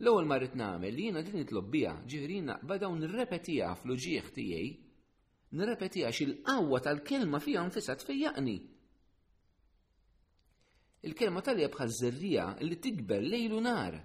L-ewwel 0.03 0.25
ma 0.33 0.39
nagħmel 0.47 0.97
li 0.97 1.11
jiena 1.11 1.21
din 1.29 1.37
nitlob 1.43 1.69
biha, 1.77 1.99
ġifieri 2.09 2.41
naqbadaw 2.49 2.97
nirrepetiha 3.05 3.69
fl-uġieħ 3.85 4.33
tiegħi 4.39 4.73
nirrepeti 5.53 6.01
għax 6.07 6.21
il-qawwa 6.25 6.79
tal-kelma 6.85 7.41
fija 7.45 7.63
nfisha 7.67 7.95
tfejjaqni. 8.01 8.57
Il-kelma 11.09 11.43
tal-jeb 11.45 11.75
zerrija 11.99 12.47
li 12.63 12.79
tikber 12.81 13.23
lejlu 13.27 13.59
nar, 13.61 13.99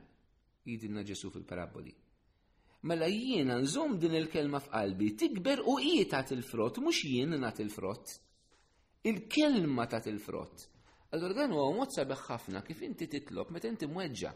jidinna 0.67 1.03
Ġesu 1.07 1.29
fil-paraboli. 1.31 1.93
Mela 2.87 3.07
jiena 3.09 3.57
nżum 3.61 3.95
din 3.99 4.15
il-kelma 4.15 4.59
f'qalbi, 4.61 5.13
tikber 5.19 5.61
u 5.69 5.77
jieta 5.79 6.23
il-frott, 6.35 6.79
mux 6.83 7.01
jien 7.05 7.37
nat 7.39 7.59
il-frott. 7.59 8.09
Il-kelma 9.03 9.87
ta' 9.87 10.03
il-frott. 10.09 10.65
Allora 11.11 11.33
dan 11.33 11.53
huwa 11.55 11.71
mod 11.77 11.93
sabiħ 11.93 12.25
ħafna 12.27 12.63
kif 12.67 12.81
inti 12.83 13.05
titlob 13.07 13.53
meta 13.55 13.67
inti 13.71 13.87
mweġġa' 13.87 14.33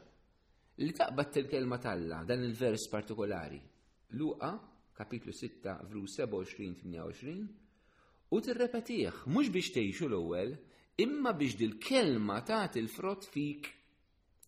li 0.79 0.93
taqbad 0.95 1.37
il-kelma 1.41 1.77
talla 1.79 2.21
dan 2.23 2.45
il-vers 2.47 2.85
partikolari. 2.87 3.59
Luqa 4.15 4.53
kapitlu 5.03 5.31
6, 5.31 5.75
vru 5.89 6.03
27-28, 6.07 7.45
u 8.35 8.39
t-repetiħ, 8.45 9.17
mux 9.35 9.49
biex 9.55 9.71
teħxu 9.75 10.05
l-ewel, 10.09 10.51
imma 11.05 11.33
biex 11.39 11.57
dil-kelma 11.61 12.37
taħt 12.49 12.77
il-frott 12.81 13.25
fik, 13.33 13.69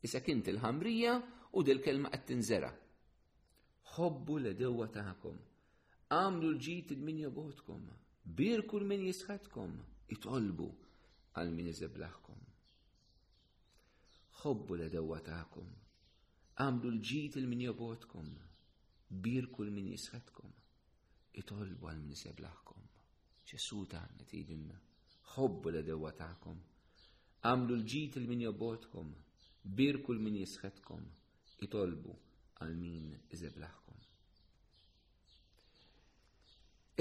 issa 0.06 0.22
kint 0.26 0.52
il-ħamrija 0.54 1.16
u 1.58 1.66
dil-kelma 1.70 2.12
għat 2.16 2.28
tinżera. 2.30 2.70
Hobbu 3.98 4.38
l 4.44 4.54
dewa 4.62 4.88
taħkom, 4.96 5.42
għamlu 6.20 6.52
l-ġit 6.52 6.94
id-min 6.96 7.24
jobotkom, 7.26 7.90
birku 8.38 8.78
l-min 8.82 9.08
jisħatkom, 9.10 9.74
itolbu 10.16 10.70
għal-min 11.42 11.72
iżeblaħkom. 11.74 12.40
Hobbu 14.44 14.80
l 14.82 14.88
dewa 15.00 15.20
taħkom, 15.34 15.76
għamlu 16.62 16.94
l-ġit 16.98 17.42
il-min 17.42 17.68
jobotkom, 17.72 18.34
bir 19.22 19.46
kull 19.52 19.70
min 19.72 19.90
jisħetkom, 19.94 20.52
itolbu 21.42 21.90
għal 21.90 22.00
min 22.02 22.14
jiseblaħkom, 22.16 22.84
ċesu 23.48 23.84
taħna 23.92 24.26
tidinna, 24.30 24.76
ħobbu 25.36 25.74
la 25.76 25.82
dewa 25.86 26.12
taħkom, 26.18 26.60
għamlu 27.46 27.76
l-ġit 27.78 28.18
il-min 28.22 28.44
jobbotkom, 28.48 29.10
bir 29.78 30.00
kull 30.06 30.22
min 30.26 30.40
jisħetkom, 30.42 31.04
itolbu 31.68 32.16
għal 32.64 32.78
min 32.80 33.12
jiseblaħkom. 33.32 33.82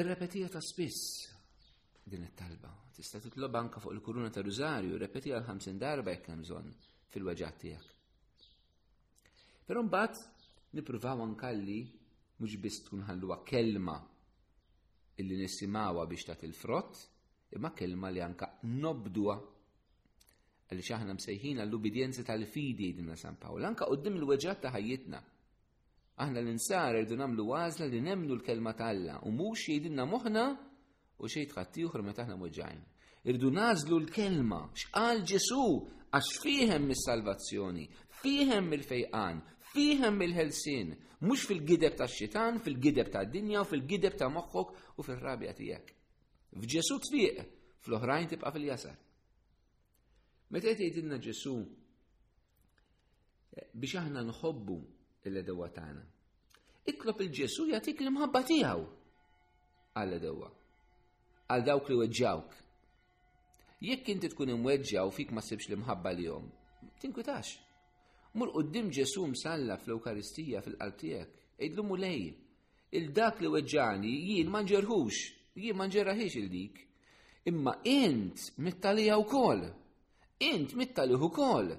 Ir-repetija 0.01 0.49
ta' 0.49 0.63
spiss 0.65 1.27
din 2.05 2.25
it-talba. 2.27 2.71
Tista' 2.97 3.21
titlob 3.23 3.55
anka 3.59 3.81
fuq 3.81 3.93
il-kuruna 3.97 4.31
ta' 4.33 4.43
Rużarju, 4.43 4.97
repetija 4.99 5.39
l-50 5.41 5.79
darba 5.81 6.11
jekk 6.15 6.31
hemm 6.33 6.45
bżonn 6.45 6.71
fil-waġġat 7.13 7.59
tiegħek. 7.65 9.59
Però 9.69 9.83
mbagħad 9.85 10.73
nippruvaw 10.77 11.21
ankalli 11.23 11.81
mhux 12.41 12.57
biss 12.63 12.79
tunħalluwa 12.87 13.37
kelma 13.49 13.97
illi 15.21 15.37
nisimawa 15.43 16.07
biex 16.09 16.27
ta' 16.31 16.39
il-frott, 16.47 16.95
imma 17.53 17.73
kelma 17.77 18.09
li 18.11 18.23
anka 18.25 18.49
nobdua 18.69 19.37
għalli 20.71 20.85
xaħna 20.89 21.17
msejħin 21.19 21.61
għall-ubidjenza 21.61 22.25
tal-fidi 22.25 22.93
dinna 22.97 23.17
San 23.19 23.37
Pawl, 23.41 23.65
anka 23.69 23.85
qoddim 23.91 24.17
il-weġġat 24.17 24.63
ta' 24.65 24.73
ħajjitna. 24.73 25.21
Aħna 26.25 26.41
l-insar 26.41 26.97
irdu 27.03 27.17
namlu 27.19 27.51
għazla 27.57 27.91
li 27.93 28.01
nemnu 28.05 28.39
l-kelma 28.39 28.73
talla 28.79 29.19
u 29.29 29.33
mux 29.37 29.69
jidinna 29.69 30.07
moħna 30.09 30.47
u 31.21 31.29
xej 31.35 31.51
tħattijħor 31.53 32.05
meta 32.07 32.23
taħna 32.25 32.39
weġġajn. 32.41 32.81
Irdu 33.29 33.53
nazlu 33.55 34.01
l-kelma, 34.01 34.65
xqal 34.75 35.21
ġesu, 35.29 35.65
għax 36.13 36.31
fihem 36.43 36.89
mis-salvazzjoni, 36.91 37.85
fihem 38.25 38.71
mil 38.73 38.83
fejqan 38.87 39.45
fihem 39.73 40.21
il-ħelsin, 40.27 40.91
mhux 41.25 41.47
fil-gideb 41.49 41.95
ta' 41.97 42.09
xitan, 42.13 42.59
fil-gideb 42.61 43.09
ta' 43.15 43.23
dinja, 43.25 43.63
fil-gideb 43.65 44.17
ta' 44.21 44.29
moħħok 44.33 44.73
u 45.01 45.07
fil-rabja 45.07 45.55
tiegħek. 45.57 45.93
F'Ġesu 46.61 46.99
tfiq, 47.07 47.45
fl-oħrajn 47.87 48.29
tibqa' 48.35 48.53
fil-jasar. 48.53 48.99
Meta 50.53 50.73
jgħidilna 50.75 51.17
Ġesu 51.25 51.55
eh, 53.53 53.69
biex 53.73 53.97
aħna 54.03 54.21
nħobbu 54.29 54.77
l-edewa 55.31 55.71
tagħna. 55.73 56.05
Iklob 56.93 57.23
il-Ġesu 57.25 57.71
jagħtik 57.73 58.03
l-imħabba 58.05 58.43
tiegħu 58.51 58.85
għall-edewa, 59.97 60.51
għal 61.53 61.67
dawk 61.71 61.89
li 61.93 62.01
weġġawk. 62.03 62.61
Jekk 63.83 64.13
inti 64.13 64.29
tkun 64.31 64.53
imweġġaw 64.59 65.09
fik 65.11 65.33
ma 65.33 65.41
sibx 65.43 65.71
l-imħabba 65.73 66.13
li 66.19 66.29
jom, 66.29 66.49
tinkwitax 67.01 67.57
mur 68.39 68.49
qoddim 68.53 68.87
Ġesu 68.97 69.23
msalla 69.35 69.75
fl-Eukaristija 69.83 70.61
fil 70.65 70.77
qaltijek 70.81 71.01
tiegħek. 71.29 71.39
Ejdlu 71.63 71.83
mu 71.89 71.97
lej, 72.01 72.23
il-dak 72.99 73.41
li 73.43 73.49
weġġani 73.55 74.13
jien 74.31 74.49
ma 74.51 74.61
nġerħux, 74.65 75.21
jien 75.61 75.77
ma 75.77 75.87
il-dik. 75.87 76.81
Imma 77.45 77.73
int 77.85 78.53
mittalija 78.59 79.19
wkoll. 79.19 79.65
Int 80.47 80.75
u 80.75 81.25
ukoll. 81.27 81.71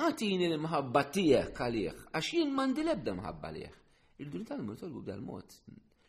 Għatini 0.00 0.46
l-mħabba 0.52 1.02
tiegħek 1.14 1.56
għalih, 1.60 1.96
għax 2.14 2.32
jien 2.34 2.52
mandi 2.54 2.82
lebda 2.84 3.14
mħabba 3.14 3.48
għalih. 3.48 3.74
Il-dun 4.20 4.44
tal-mur 4.44 4.76
tolbu 4.76 5.00
b'dal-mod. 5.02 5.48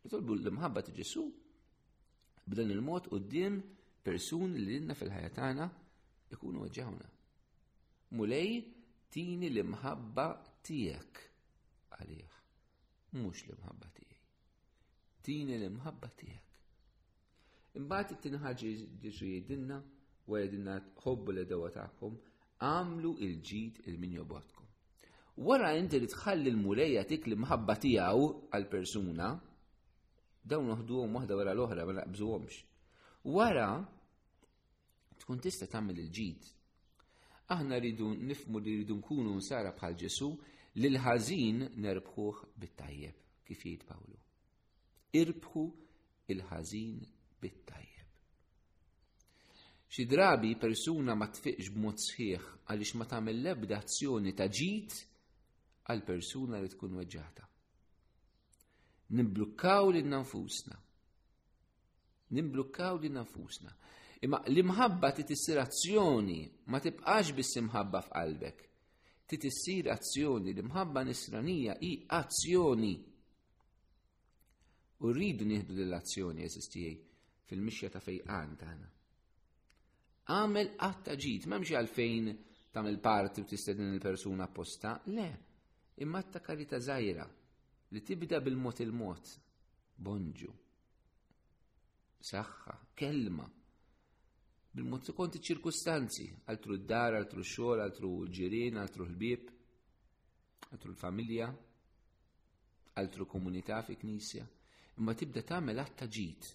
Jitolbu 0.04 0.34
l-mħabba 0.36 0.82
ta' 0.86 0.92
Ġesu 0.94 1.26
b'dan 2.46 2.72
il-mod 2.72 3.08
qoddim 3.10 3.58
persun 4.04 4.52
li 4.54 4.62
l-inna 4.68 4.94
fil-ħajatana 4.98 5.66
ikunu 6.36 6.62
weġġawna. 6.66 7.08
Mulej, 8.18 8.56
tini 9.12 9.50
l-imħabba 9.52 10.26
tijek 10.66 11.20
għalih, 11.98 12.38
mux 13.20 13.42
l-imħabba 13.48 13.90
tijek. 13.98 14.30
Tini 15.26 15.58
l-imħabba 15.60 16.10
tijek. 16.22 16.48
Imbagħad 17.82 18.14
it-tinħaġi 18.16 18.72
ġiġri 19.04 19.32
jedinna 19.34 19.78
u 20.30 20.38
għedinna 20.40 20.78
hobbu 21.04 21.36
li 21.36 21.44
dawa 21.50 21.70
tagħkom 21.76 22.16
għamlu 22.70 23.14
il-ġid 23.28 23.84
il-min 23.92 24.16
jobotkom. 24.22 24.68
Wara 25.48 25.72
inti 25.80 26.00
li 26.00 26.10
tħalli 26.12 26.52
l-mulejja 26.54 27.04
tik 27.12 27.28
li 27.32 27.38
mħabba 27.44 27.76
tiegħu 27.84 28.26
għal-persuna, 28.56 29.30
dawn 30.52 30.72
noħduhom 30.72 31.18
waħda 31.20 31.38
wara 31.40 31.56
l-oħra 31.56 31.86
ma 31.88 32.00
naqbżuhomx. 32.00 32.64
Wara 33.38 33.68
tkun 35.22 35.40
tista' 35.44 35.68
tagħmel 35.70 36.00
il-ġid 36.06 36.50
aħna 37.52 37.78
rridu 37.82 38.12
nifmu 38.30 38.60
li 38.64 38.74
rridu 38.80 38.96
nkunu 39.00 39.34
nsara 39.40 39.74
bħal 39.76 39.96
Ġesu 40.04 40.30
li 40.80 40.88
l-ħażin 40.90 41.64
nerbħuħ 41.84 42.44
bit-tajjeb, 42.64 43.16
kif 43.46 43.66
jgħid 43.68 43.86
Pawlu. 43.90 44.20
Irbħu 45.22 45.64
il-ħażin 46.32 47.00
bit-tajjeb. 47.44 47.88
Xi 49.92 50.06
drabi 50.08 50.54
persuna 50.56 51.16
ma 51.20 51.28
tfiqx 51.28 51.72
b'mod 51.76 52.00
sħiħ 52.06 52.48
għaliex 52.72 52.96
ma 52.96 53.06
tagħmel 53.12 53.40
l-ebda 53.42 53.82
azzjoni 53.84 54.32
ta' 54.34 54.48
ġid 54.48 55.00
għal 55.92 56.06
persuna 56.08 56.62
li 56.64 56.72
tkun 56.72 56.96
weġġata. 57.02 57.48
Nimblukkaw 59.12 59.92
lil 59.92 60.08
nanfusna. 60.08 60.78
Nimblukkaw 62.32 63.02
lil 63.04 63.12
nanfusna. 63.18 63.76
Imma 64.22 64.38
l-imħabba 64.46 65.10
titissir 65.18 65.58
azzjoni 65.60 66.36
ma 66.70 66.78
tibqax 66.80 67.32
biss 67.38 67.56
imħabba 67.58 68.02
f'qalbek. 68.06 68.60
Titissir 69.32 69.88
azzjoni, 69.90 70.52
l-imħabba 70.54 71.02
nisranija 71.08 71.78
i 71.88 71.92
azzjoni. 72.18 72.92
U 75.02 75.10
rridu 75.16 75.48
nieħdu 75.50 75.74
l-azzjoni 75.88 76.46
eżistijaj 76.46 76.94
fil-mixja 77.50 77.90
ta' 77.96 78.02
fejqan 78.06 78.52
tagħna. 78.62 78.90
Għamel 80.36 80.70
għatta 80.90 81.16
ġit, 81.24 81.48
memx 81.56 81.72
għalfejn 81.82 82.28
tamil 82.78 83.00
parti 83.02 83.42
u 83.42 83.48
tistedin 83.50 83.90
il-persuna 83.96 84.46
apposta, 84.46 84.92
le, 85.18 85.28
imma 86.06 86.22
ta' 86.30 86.44
karita 86.46 86.78
zaħira 86.80 87.26
li 87.92 88.04
tibda 88.06 88.38
bil-mot 88.40 88.84
il-mot, 88.86 89.34
bonġu, 89.98 90.54
saħħa, 92.32 92.78
kelma, 92.96 93.50
bil-mod 94.72 95.04
li 95.08 95.14
konti 95.16 95.40
ċirkustanzi, 95.44 96.26
altru 96.52 96.78
d-dar, 96.80 97.18
altru 97.18 97.44
xogħol, 97.44 97.82
altru 97.84 98.10
l-ġirien, 98.24 98.78
altru 98.80 99.04
l-ħbieb, 99.04 99.50
altru 100.72 100.94
l-familja, 100.94 101.50
altru 103.02 103.26
komunità 103.28 103.82
fi 103.84 103.98
knisja, 104.00 104.46
imma 105.02 105.16
tibda 105.18 105.44
tagħmel 105.44 105.82
ta' 106.00 106.08
ġit. 106.08 106.48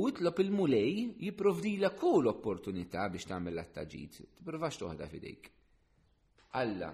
U 0.00 0.06
itlob 0.08 0.40
il-mulej 0.40 1.18
jiprovdila 1.26 1.90
kull 2.00 2.30
opportunità 2.32 3.04
biex 3.12 3.28
tagħmel 3.28 3.60
ta' 3.74 3.84
ġit. 3.92 4.22
tipprovax 4.38 4.80
toħda 4.80 5.08
fidejk. 5.12 5.50
Alla 6.62 6.88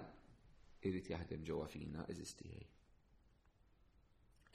irrid 0.87 1.07
jaħdem 1.13 1.47
ġewwa 1.47 1.67
fina 1.71 2.03
eżistijaj. 2.11 2.67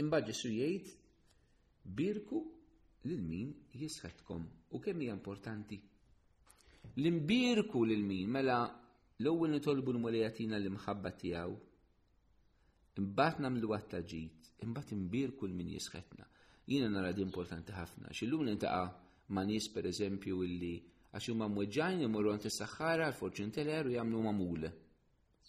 Imbagġi 0.05 0.35
su 0.37 0.49
jgħid 0.51 0.93
birku 1.97 2.43
lil 3.09 3.23
min 3.23 3.49
jisħetkom 3.81 4.45
u 4.73 4.79
kemm 4.85 5.05
hija 5.05 5.15
importanti. 5.17 5.79
L-imbirku 7.01 7.83
lil 7.89 8.05
min 8.07 8.31
mela 8.39 8.59
l-ewwel 9.21 9.53
nitolbu 9.55 9.95
l-mulijatina 9.97 10.59
l-imħabba 10.61 11.11
tiegħu 11.23 11.57
Imbat 13.03 13.41
għat 13.43 13.65
għattaġit, 13.75 14.45
imbat 14.63 14.93
imbirku 14.95 15.49
l 15.49 15.55
min 15.59 15.73
jisħetna. 15.73 16.29
Jina 16.71 16.87
nara 16.87 17.09
di 17.11 17.25
importanti 17.27 17.75
ħafna. 17.75 18.13
Xillum 18.15 18.45
nintaqa 18.47 18.85
ma 19.35 19.43
nies 19.43 19.67
per 19.75 19.89
eżempju 19.91 20.45
illi 20.47 20.77
għax 21.11 21.27
huma 21.33 21.49
mweġġajn 21.51 22.05
imorru 22.07 22.31
għant 22.37 22.47
is-saħħara 22.47 23.09
l 23.11 23.17
forġin 23.19 23.51
teler 23.57 23.91
u 23.91 23.95
jagħmlu 23.97 24.21
mamule. 24.29 24.71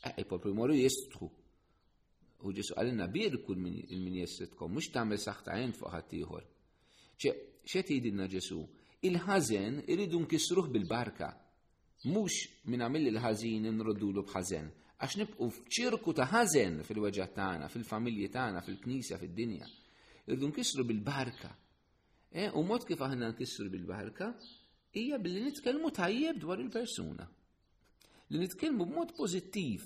Eh, 0.01 0.13
e 0.17 0.25
propri 0.25 0.55
morru 0.57 0.73
jistħu. 0.79 1.29
U 2.41 2.55
ġisu 2.57 2.79
għalina 2.81 3.05
bir 3.13 3.37
kull 3.45 3.61
min 3.61 4.17
jisħetkom, 4.23 4.73
mux 4.73 4.89
tamil 4.97 5.21
saħta 5.21 5.53
għend 5.61 5.77
fuq 5.77 5.93
ħaddieħor 5.93 6.49
ċet 7.19 7.87
tijidinna 7.89 8.27
ġesu? 8.29 8.61
Il-ħazen 9.05 9.81
irridu 9.91 10.19
nkisruħ 10.25 10.69
bil-barka. 10.73 11.29
Mux 12.11 12.39
minn 12.69 12.83
għamill 12.85 13.11
il-ħazin 13.11 13.67
l 13.71 13.93
bħazen. 14.19 14.71
Għax 14.95 15.15
nibqu 15.19 15.47
f'ċirku 15.51 16.13
ta' 16.15 16.27
ħazen 16.31 16.81
fil-weġat 16.87 17.33
tagħna, 17.35 17.67
fil-familji 17.69 18.29
tagħna, 18.31 18.61
fil-knisja, 18.63 19.19
fid-dinja. 19.19 19.67
Irridu 20.25 20.49
nkisru 20.49 20.85
bil-barka. 20.87 21.51
E, 22.35 22.49
u 22.51 22.63
mod 22.67 22.85
kif 22.87 23.01
aħna 23.05 23.31
nkisru 23.33 23.69
bil-barka 23.71 24.31
hija 24.95 25.19
billi 25.19 25.45
nitkellmu 25.49 25.91
tajjeb 25.91 26.39
dwar 26.45 26.59
il-persuna. 26.63 27.27
Li 28.31 28.41
nitkellmu 28.41 28.87
b'mod 28.89 29.15
pożittiv. 29.17 29.85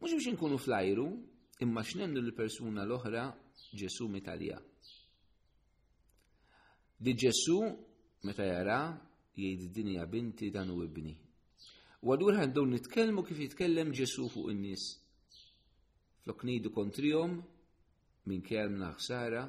Mhux 0.00 0.10
biex 0.16 0.32
inkunu 0.32 0.58
flajru, 0.58 1.06
imma 1.62 1.82
x'nennu 1.86 2.20
l-persuna 2.24 2.82
l-oħra 2.84 3.30
Ġesu 3.72 4.08
mitalija 4.10 4.56
Li 7.06 7.12
Ġesu 7.20 7.56
meta 8.28 8.44
jara 8.46 8.76
jgħid 9.44 9.70
dinja 9.76 10.02
binti 10.10 10.50
dan 10.56 10.68
u 10.70 10.76
ibni. 10.84 11.14
Wadur 12.06 12.36
għandu 12.38 12.62
nitkellmu 12.72 13.24
kif 13.26 13.40
jitkellem 13.42 13.90
Ġesu 13.98 14.28
fuq 14.30 14.52
in-nies. 14.52 14.84
Flok 16.22 16.44
kontrijom 16.44 16.76
kontrihom 16.76 17.34
minn 18.30 18.44
kelmna 18.50 18.92
ħsara 19.00 19.42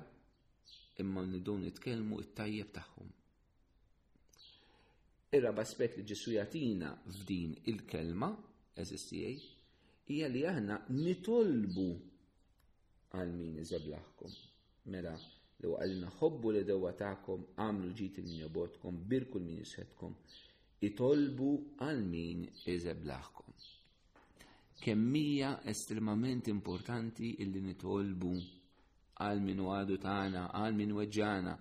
imma 1.03 1.25
nidu 1.29 1.57
nitkellmu 1.65 2.23
it-tajjeb 2.25 2.73
tagħhom. 2.79 3.13
Ir-raba 5.37 5.61
aspett 5.61 5.99
li 6.01 6.07
ġessu 6.09 6.33
jagħtina 6.39 6.89
f'din 7.19 7.53
il-kelma 7.73 8.31
eżistijaj 8.81 9.37
hija 10.09 10.33
li 10.33 10.41
aħna 10.55 10.81
nitolbu 10.97 11.87
għal 13.19 13.37
min 13.37 13.61
iżeblaħkom 13.61 14.37
Mela, 14.93 15.13
li 15.67 15.76
għalina 15.80 16.08
ħobbu 16.19 16.49
li 16.54 16.62
dewa 16.67 16.91
ta'kom 16.99 17.43
għamlu 17.63 17.91
ġiti 17.99 18.23
min 18.26 18.41
jobotkom 18.43 18.97
birku 19.10 19.39
l-min 19.39 19.62
jisħetkom 19.62 20.15
itolbu 20.89 21.52
għal 21.86 22.02
min 22.13 22.45
iżeblaħkom 22.76 23.41
kemmija 24.84 25.52
estremament 25.71 26.49
importanti 26.52 27.30
illi 27.45 27.62
nitolbu 27.69 28.32
għal 29.23 29.43
min 29.45 29.62
għadu 29.69 29.97
tagħna 30.08 30.49
għal 30.60 30.76
min 30.82 30.91
weġġana 30.97 31.54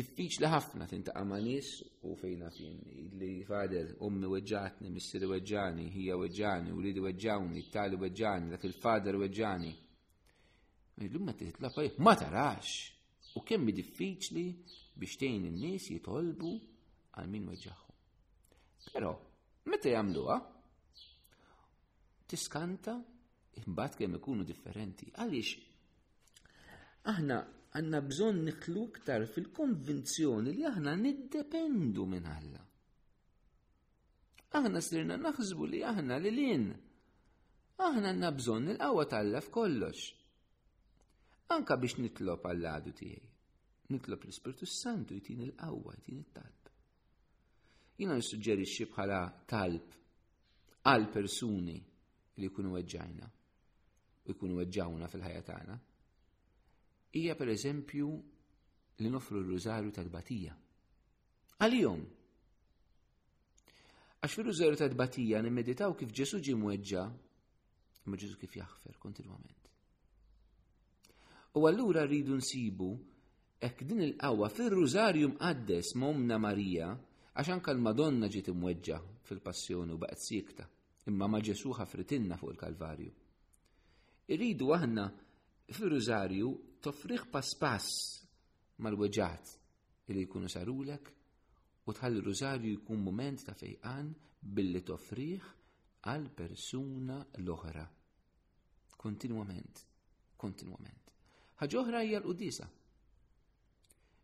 diffiċli 0.00 0.48
ħafna 0.54 0.86
tinta 0.94 1.12
għamanis 1.20 1.44
nies 1.68 1.98
u 2.08 2.14
fejna 2.16 2.48
fin, 2.54 2.78
li 3.20 3.34
fader 3.44 3.90
ommi 4.06 4.30
weġġatni, 4.32 4.88
missiri 4.88 5.26
weġġani, 5.28 5.88
hija 5.96 6.16
weġġani, 6.16 6.72
ulidi 6.72 7.02
weġġawni, 7.04 7.66
tali 7.74 7.98
weġġani, 8.00 8.48
dak 8.54 8.64
il-fader 8.64 9.18
weġġani. 9.20 9.72
Illum 11.06 11.22
ma 11.28 11.32
titlaqaj 11.40 11.86
ma 12.06 12.14
tarax. 12.20 12.62
U 13.36 13.40
kemm 13.48 13.66
diffiċli 13.78 14.46
biex 15.00 15.12
tejn 15.20 15.46
in-nies 15.50 15.86
jitolbu 15.94 16.50
għal 17.16 17.30
min 17.34 17.46
weġġaħħu. 17.50 17.94
Però 18.94 19.12
meta 19.72 19.92
jagħmluha 19.94 20.36
tiskanta 22.32 22.96
imbagħad 23.62 23.96
kemm 24.02 24.18
ikunu 24.20 24.46
differenti. 24.50 25.08
Għaliex 25.16 27.08
aħna 27.14 27.38
għandna 27.78 28.00
bżonn 28.10 28.44
niklu 28.50 28.84
iktar 28.90 29.24
fil-konvinzjoni 29.32 30.52
li 30.58 30.68
aħna 30.72 30.96
niddependu 31.04 32.06
minn 32.12 32.28
Alla. 32.36 32.60
Aħna 34.60 34.84
sirna 34.90 35.16
naħsbu 35.24 35.70
li 35.72 35.80
aħna 35.94 36.20
li 36.22 36.34
lin. 36.40 36.68
Aħna 37.88 38.08
għandna 38.12 38.34
bżonn 38.42 38.74
il-qawwa 38.74 39.04
tal-alla 39.08 39.44
f'kollox 39.46 40.08
anka 41.54 41.76
biex 41.82 41.94
nitlob 41.98 42.44
għall-għadu 42.46 42.92
tiegħi. 43.00 43.28
Nitlob 43.90 44.24
l-Ispirtu 44.26 44.66
Santu 44.70 45.16
jtin 45.18 45.40
il-qawwa, 45.48 45.94
jtin 45.98 46.20
il-talb. 46.20 46.68
Jina 47.98 48.14
nissuġġerixxi 48.16 48.86
bħala 48.92 49.18
talb 49.50 49.96
għal 50.88 51.08
persuni 51.12 51.76
li 52.40 52.46
jkunu 52.48 52.70
weġġajna 52.76 53.26
u 54.30 54.34
jkunu 54.34 54.60
weġġawna 54.60 55.08
fil-ħajja 55.10 55.42
tagħna. 55.50 55.76
Hija 57.18 57.34
pereżempju 57.36 58.08
li 59.02 59.10
nofru 59.10 59.42
r-rużarju 59.42 59.92
tal-batija. 59.96 60.54
Għalihom. 61.60 62.04
Għax 64.22 64.38
fil-rużarju 64.38 64.80
tal-batija 64.84 65.42
nimmeditaw 65.44 65.96
kif 65.98 66.14
Ġesu 66.14 66.38
ġie 66.44 66.54
ma 66.60 66.76
Ġesu 68.16 68.38
kif 68.40 68.54
jaħfer 68.56 68.96
kontinwament 69.02 69.68
U 71.58 71.66
allura 71.68 72.02
rridu 72.08 72.34
nsibu 72.40 72.90
ek 73.66 73.76
din 73.88 74.00
il-qawwa 74.08 74.46
fil-Rużarju 74.56 75.26
mqaddes 75.34 75.88
momna 76.00 76.36
Marija 76.44 76.88
għax 77.38 77.48
kal 77.66 77.74
l-Madonna 77.78 78.28
ġiet 78.34 78.50
imweġġa 78.52 78.98
fil-passjoni 79.26 79.96
u 79.96 79.98
baqgħet 80.02 80.22
sikta 80.26 80.66
imma 81.10 81.26
ma 81.32 81.40
Ġesu 81.48 81.72
ħafritinna 81.80 82.38
fuq 82.38 82.52
il-Kalvarju. 82.54 83.10
Irridu 84.34 84.70
aħna 84.78 85.06
fil-Rużarju 85.74 86.52
toffriħ 86.86 87.26
pas 87.34 87.90
mal 88.84 88.94
weġat 89.02 89.50
li 90.14 90.22
jkunu 90.26 90.46
sarulek 90.54 91.12
u 91.86 91.90
tħalli 91.98 92.22
Rużarju 92.30 92.76
jkun 92.78 93.02
moment 93.08 93.42
ta' 93.46 93.58
fejqan 93.58 94.14
billi 94.40 94.84
toffriħ 94.92 95.50
għal 96.12 96.30
persuna 96.30 97.18
l-oħra. 97.42 97.84
Kontinwament, 99.02 99.86
kontinwament 100.38 101.09
ħagħuħra 101.60 101.82
oħra 101.84 101.98
hija 102.04 102.18
l-qudisa. 102.20 102.66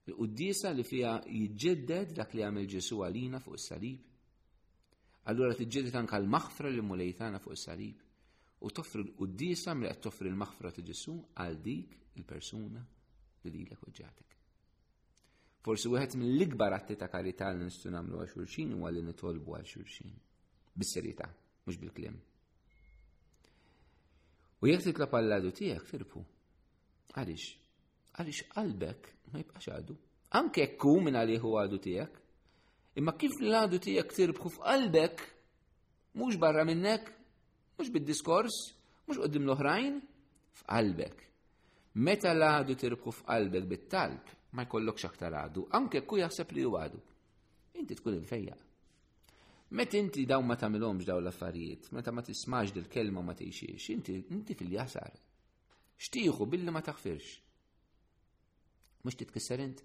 Il-qudisa 0.08 0.70
li 0.72 0.84
fiha 0.88 1.12
jġedded 1.26 2.14
dak 2.16 2.34
li 2.34 2.42
għamel 2.46 2.68
Ġesu 2.70 3.00
għalina 3.04 3.40
fuq 3.44 3.58
is-salib. 3.60 4.02
Allura 5.30 5.56
t-ġedded 5.58 5.96
anke 5.98 6.16
l-maħfra 6.20 6.70
li 6.72 6.80
mulejtana 6.84 7.40
fuq 7.42 7.56
s 7.56 7.66
salib 7.68 8.04
u 8.64 8.70
toffri 8.72 9.02
l-qudisa 9.02 9.74
mill 9.74 9.84
mela 9.84 9.94
qed 9.96 10.04
toffri 10.06 10.30
l-maħfra 10.30 10.70
ta' 10.76 10.84
Ġesu 10.86 11.16
għal 11.36 11.58
dik 11.64 11.96
il-persuna 12.20 12.84
li 13.44 13.50
lilek 13.56 13.82
uġġatek. 13.82 14.30
Forsi 15.66 15.90
wieħed 15.90 16.16
mill-ikbar 16.22 16.76
atti 16.78 16.96
ta' 16.96 17.10
karità 17.10 17.50
li 17.52 17.64
nistgħu 17.66 17.90
nagħmlu 17.92 18.20
għal 18.22 18.30
xulxin 18.32 18.72
huwa 18.78 18.92
li 18.94 19.02
nitolbu 19.02 19.56
għal 19.58 19.66
xulxin. 19.74 20.14
Bis-serjetà, 20.72 21.26
mhux 21.66 21.80
bil-kliem. 21.82 22.16
U 24.62 24.70
jekk 24.70 24.86
titlab 24.88 25.12
għall-ladu 25.18 25.50
tiegħek 25.58 25.90
tirbħu. 25.92 26.22
Għalix? 27.14 27.44
Għalix 28.18 28.40
qalbek 28.54 29.06
ma 29.32 29.40
jibqax 29.40 29.68
għadu. 29.76 29.96
Anke 30.38 30.64
jekku 30.64 30.96
minn 31.00 31.18
għalieħu 31.20 31.52
għadu 31.62 31.78
tijak. 31.84 32.16
Imma 32.98 33.14
kif 33.20 33.36
li 33.42 33.52
għadu 33.54 33.80
tijak 33.86 34.14
tirbħu 34.16 34.52
f'qalbek, 34.56 35.22
mux 36.18 36.38
barra 36.40 36.64
minnek, 36.64 37.08
mux 37.78 37.92
bid-diskors, 37.92 38.56
mux 39.06 39.20
qoddim 39.20 39.46
l-oħrajn, 39.46 39.98
f'qalbek. 40.62 41.24
Meta 42.06 42.32
l-għadu 42.34 42.76
tirbħu 42.80 43.14
f'qalbek 43.20 43.68
bit-talb, 43.70 44.34
ma 44.56 44.64
jkollokx 44.66 45.06
aktar 45.10 45.36
għadu. 45.42 45.66
Anke 45.76 46.00
jekku 46.02 46.22
jaħseb 46.22 46.54
li 46.56 46.64
ju 46.64 46.74
għadu. 46.80 47.02
Inti 47.82 47.98
tkun 48.00 48.16
il-fejja. 48.16 48.56
Met 49.76 49.94
inti 49.98 50.22
daw 50.30 50.40
ma 50.46 50.54
tamilomx 50.56 51.08
daw 51.08 51.18
l-affarijiet, 51.20 51.90
meta 51.96 52.12
ma 52.14 52.22
tismax 52.22 52.70
dil-kelma 52.76 53.22
ma 53.26 53.34
tixiex, 53.34 53.88
inti, 53.96 54.14
inti 54.30 54.54
fil-jasar, 54.54 55.10
xtieħu 56.00 56.44
billi 56.46 56.68
ma 56.72 56.80
taħfirx. 56.84 57.36
Mux 59.06 59.16
titkisser 59.20 59.62
int, 59.64 59.80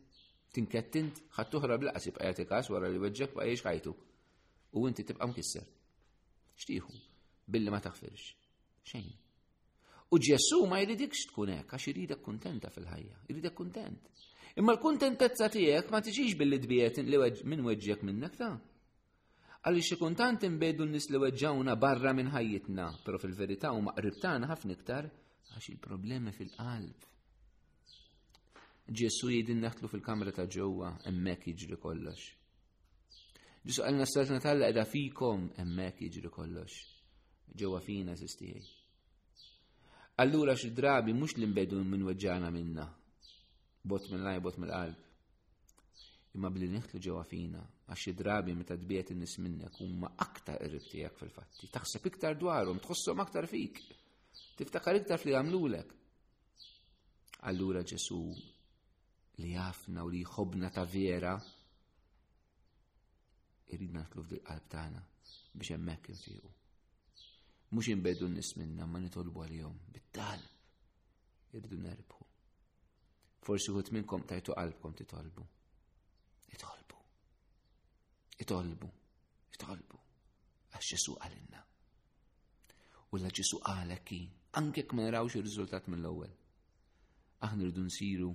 tinkettint, 0.54 1.20
ħattuħra 1.38 1.78
blaqsi 1.82 2.12
bqajatik 2.18 2.52
għas 2.58 2.72
wara 2.74 2.90
li 2.92 3.00
weġġek 3.02 3.36
bqajiex 3.38 3.66
ħajtu. 3.68 3.94
U 4.78 4.86
inti 4.90 5.06
tibqa 5.08 5.28
mkisser. 5.30 5.68
Xtieħu 6.58 6.98
billi 7.52 7.72
ma 7.72 7.80
taħfirx. 7.84 8.24
Xejn. 8.92 9.12
U 10.12 10.20
ġessu 10.20 10.60
ma 10.68 10.82
jridikx 10.84 11.30
tkun 11.32 11.54
hekk 11.62 11.76
għax 11.78 11.88
iridek 11.94 12.22
kuntenta 12.26 12.72
fil-ħajja, 12.76 13.22
iridek 13.32 13.56
kuntent. 13.56 14.10
Imma 14.60 14.76
l-kuntentezza 14.76 15.48
tiegħek 15.52 15.92
ma 15.94 16.02
tiġix 16.04 16.36
billi 16.36 16.60
dbiet 16.60 17.00
minn 17.48 17.64
weġġek 17.68 18.04
minnek 18.04 18.36
ta' 18.40 18.58
għalli 19.62 19.84
xikuntant 19.86 20.42
imbedu 20.44 20.84
n-nis 20.88 21.06
li 21.14 21.20
weġġawna 21.24 21.76
barra 21.80 22.12
minn 22.18 22.32
ħajjitna, 22.34 22.88
pero 23.06 23.20
fil-verità 23.22 23.70
u 23.78 23.84
maqribtana 23.88 24.48
ħafna 24.52 24.74
iktar 24.76 25.06
għax 25.52 25.72
il-problemi 25.74 26.32
fil-qalb. 26.36 27.08
Ġesu 29.00 29.30
jidin 29.32 29.60
naħtlu 29.64 29.90
fil-kamra 29.92 30.32
ta' 30.36 30.46
ġewwa 30.52 30.94
emmek 31.10 31.48
jiġri 31.52 31.78
kollox. 31.80 32.30
Ġesu 33.68 33.84
għalna 33.86 34.08
s-sartna 34.08 34.40
tal 34.44 34.64
edha 34.68 34.86
fikom 34.90 35.50
emmek 35.62 36.02
jiġri 36.06 36.32
kollox. 36.34 36.80
Ġewwa 37.58 37.82
fina 37.84 38.16
s-istijaj. 38.16 38.64
Allura 40.24 40.56
x-drabi 40.58 41.16
mux 41.18 41.36
l-imbedu 41.38 41.80
minn 41.84 42.06
weġġana 42.08 42.52
minna. 42.54 42.88
Bot 43.84 44.08
minn 44.12 44.26
laj, 44.28 44.42
bot 44.46 44.60
mill 44.62 44.74
qalb 44.76 45.08
Imma 46.32 46.48
bli 46.48 46.70
neħtlu 46.72 47.00
ġewwa 47.04 47.24
fina, 47.28 47.60
għax 47.92 48.04
drabi 48.16 48.54
meta 48.56 48.78
dbiet 48.80 49.10
in 49.12 49.18
nis 49.20 49.34
minnek 49.44 49.76
huma 49.84 50.14
aktar 50.24 50.62
irrib 50.64 50.86
tiegħek 50.88 51.18
fil-fatti. 51.20 51.68
Taħseb 51.76 52.06
iktar 52.08 52.38
dwarhom, 52.40 52.80
tħossom 52.80 53.20
aktar 53.20 53.50
fik 53.52 53.82
tiftakar 54.62 54.94
iktar 55.00 55.22
li 55.26 55.34
għamlulek. 55.36 55.94
Allura 57.50 57.82
Ġesu 57.88 58.18
li 59.42 59.56
jafna 59.56 60.04
u 60.06 60.12
li 60.14 60.20
jħobna 60.22 60.70
ta' 60.74 60.84
vera 60.86 61.34
irrid 63.74 63.96
natlu 63.96 64.22
fil-qalb 64.28 64.68
tagħna 64.70 65.00
biex 65.58 65.74
hemmhekk 65.74 66.10
infiqu. 66.14 66.52
Mhux 67.72 67.90
inbedu 67.96 68.28
n-nies 68.30 68.52
minna 68.62 68.86
ma 68.86 69.02
nitolbu 69.02 69.42
għalihom 69.48 69.80
bit-talb 69.96 71.56
irridu 71.58 71.80
nerbħu. 71.82 72.22
Forsi 73.42 73.74
ħut 73.74 73.90
minnkom 73.98 74.28
tajtu 74.30 74.54
qalbkom 74.54 74.94
titolbu. 75.00 75.44
Itolbu. 76.54 76.98
Itolbu. 78.46 78.90
Itolbu. 79.58 79.98
Għax 80.76 80.92
Ġesu 80.94 81.18
għalinna. 81.18 81.64
U 83.12 83.18
l 83.20 83.32
Ġesu 83.34 83.58
għalek 83.66 84.06
kien 84.08 84.30
anke 84.60 84.82
jekk 84.82 84.94
ma 84.96 85.06
narawx 85.06 85.38
ir-riżultat 85.40 85.88
mill-ewwel. 85.88 86.32
Aħna 87.48 87.64
rridu 87.68 87.84
nsiru 87.86 88.32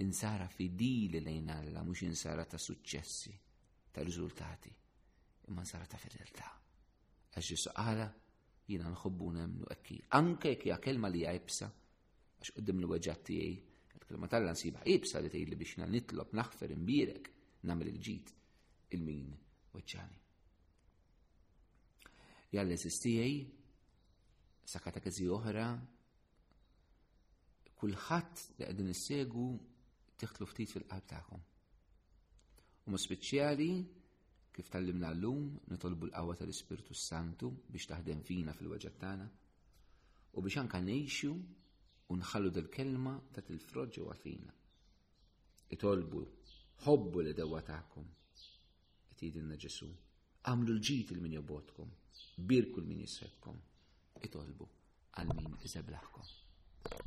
insara 0.00 0.46
fidili 0.48 1.20
lejn 1.20 1.50
Alla 1.54 1.82
mhux 1.84 2.06
insara 2.06 2.44
ta' 2.46 2.58
suċċessi, 2.58 3.34
ta' 3.92 4.02
riżultati, 4.02 4.72
imma 5.48 5.64
insara 5.64 5.86
ta' 5.86 6.00
fedeltà. 6.00 6.48
Għax 7.32 7.50
jisqala 7.52 8.06
jiena 8.70 8.90
nħobbu 8.90 9.28
nemnu 9.36 9.68
ekki. 9.76 10.00
Anke 10.18 10.50
jekk 10.54 10.66
hija 10.68 10.80
kelma 10.82 11.10
li 11.12 11.22
hija 11.22 11.36
ibsa, 11.38 11.68
għax 11.68 12.56
qudiem 12.56 12.80
l-weġġat 12.82 13.22
tiegħi, 13.28 13.52
il-kelma 14.00 14.30
tal-la 14.32 14.56
nsibha 14.56 14.86
jibsa 14.88 15.20
li 15.22 15.28
tgħidli 15.30 15.60
biex 15.60 15.84
nitlob 15.92 16.34
naħfer 16.40 16.74
imbierek 16.78 17.30
nagħmel 17.68 17.92
il-ġid 17.94 18.34
il-min 18.96 19.28
weġġani. 19.76 20.18
Jalli 22.56 22.76
tistijaj 22.82 23.36
sa 24.70 24.78
katekezi 24.78 25.24
oħra, 25.34 25.64
kulħadd 27.80 28.40
li 28.52 28.58
qegħdin 28.62 28.90
segu 28.94 29.46
tiħtlu 30.22 30.46
ftit 30.46 30.70
fil-qalb 30.76 31.06
tagħkom. 31.10 31.42
U 32.94 32.98
speċjali 33.02 33.70
kif 34.54 34.68
l 34.78 34.92
llum 34.92 35.48
nitolbu 35.74 36.10
l-qawwa 36.10 36.36
tal-Ispirtu 36.38 36.94
Santu 36.96 37.50
biex 37.72 37.88
taħdem 37.92 38.20
fina 38.26 38.54
fil-weġġet 38.54 38.98
tagħna 39.02 39.26
u 40.38 40.44
biex 40.46 40.62
anke 40.62 40.82
neħxu 40.86 41.32
u 42.14 42.18
nħallu 42.20 42.64
kelma 42.78 43.16
ta' 43.34 43.42
tilfroġ 43.50 43.90
ġewwa 43.98 44.14
fina. 44.22 44.52
Itolbu 45.74 46.22
ħobbu 46.86 47.24
li 47.26 47.34
dewwa 47.34 47.60
tagħkom. 47.72 48.06
Qed 49.10 49.26
jidilna 49.26 49.58
Ġesu. 49.66 49.90
Għamlu 50.46 50.76
l-ġit 50.78 51.10
il-min 51.16 51.40
birku 52.46 52.80
l-min 52.80 53.02
يطالبوا 54.24 54.66
على 55.14 55.28
مين 55.34 55.56
إذا 55.64 55.80
بلحكم 55.80 56.49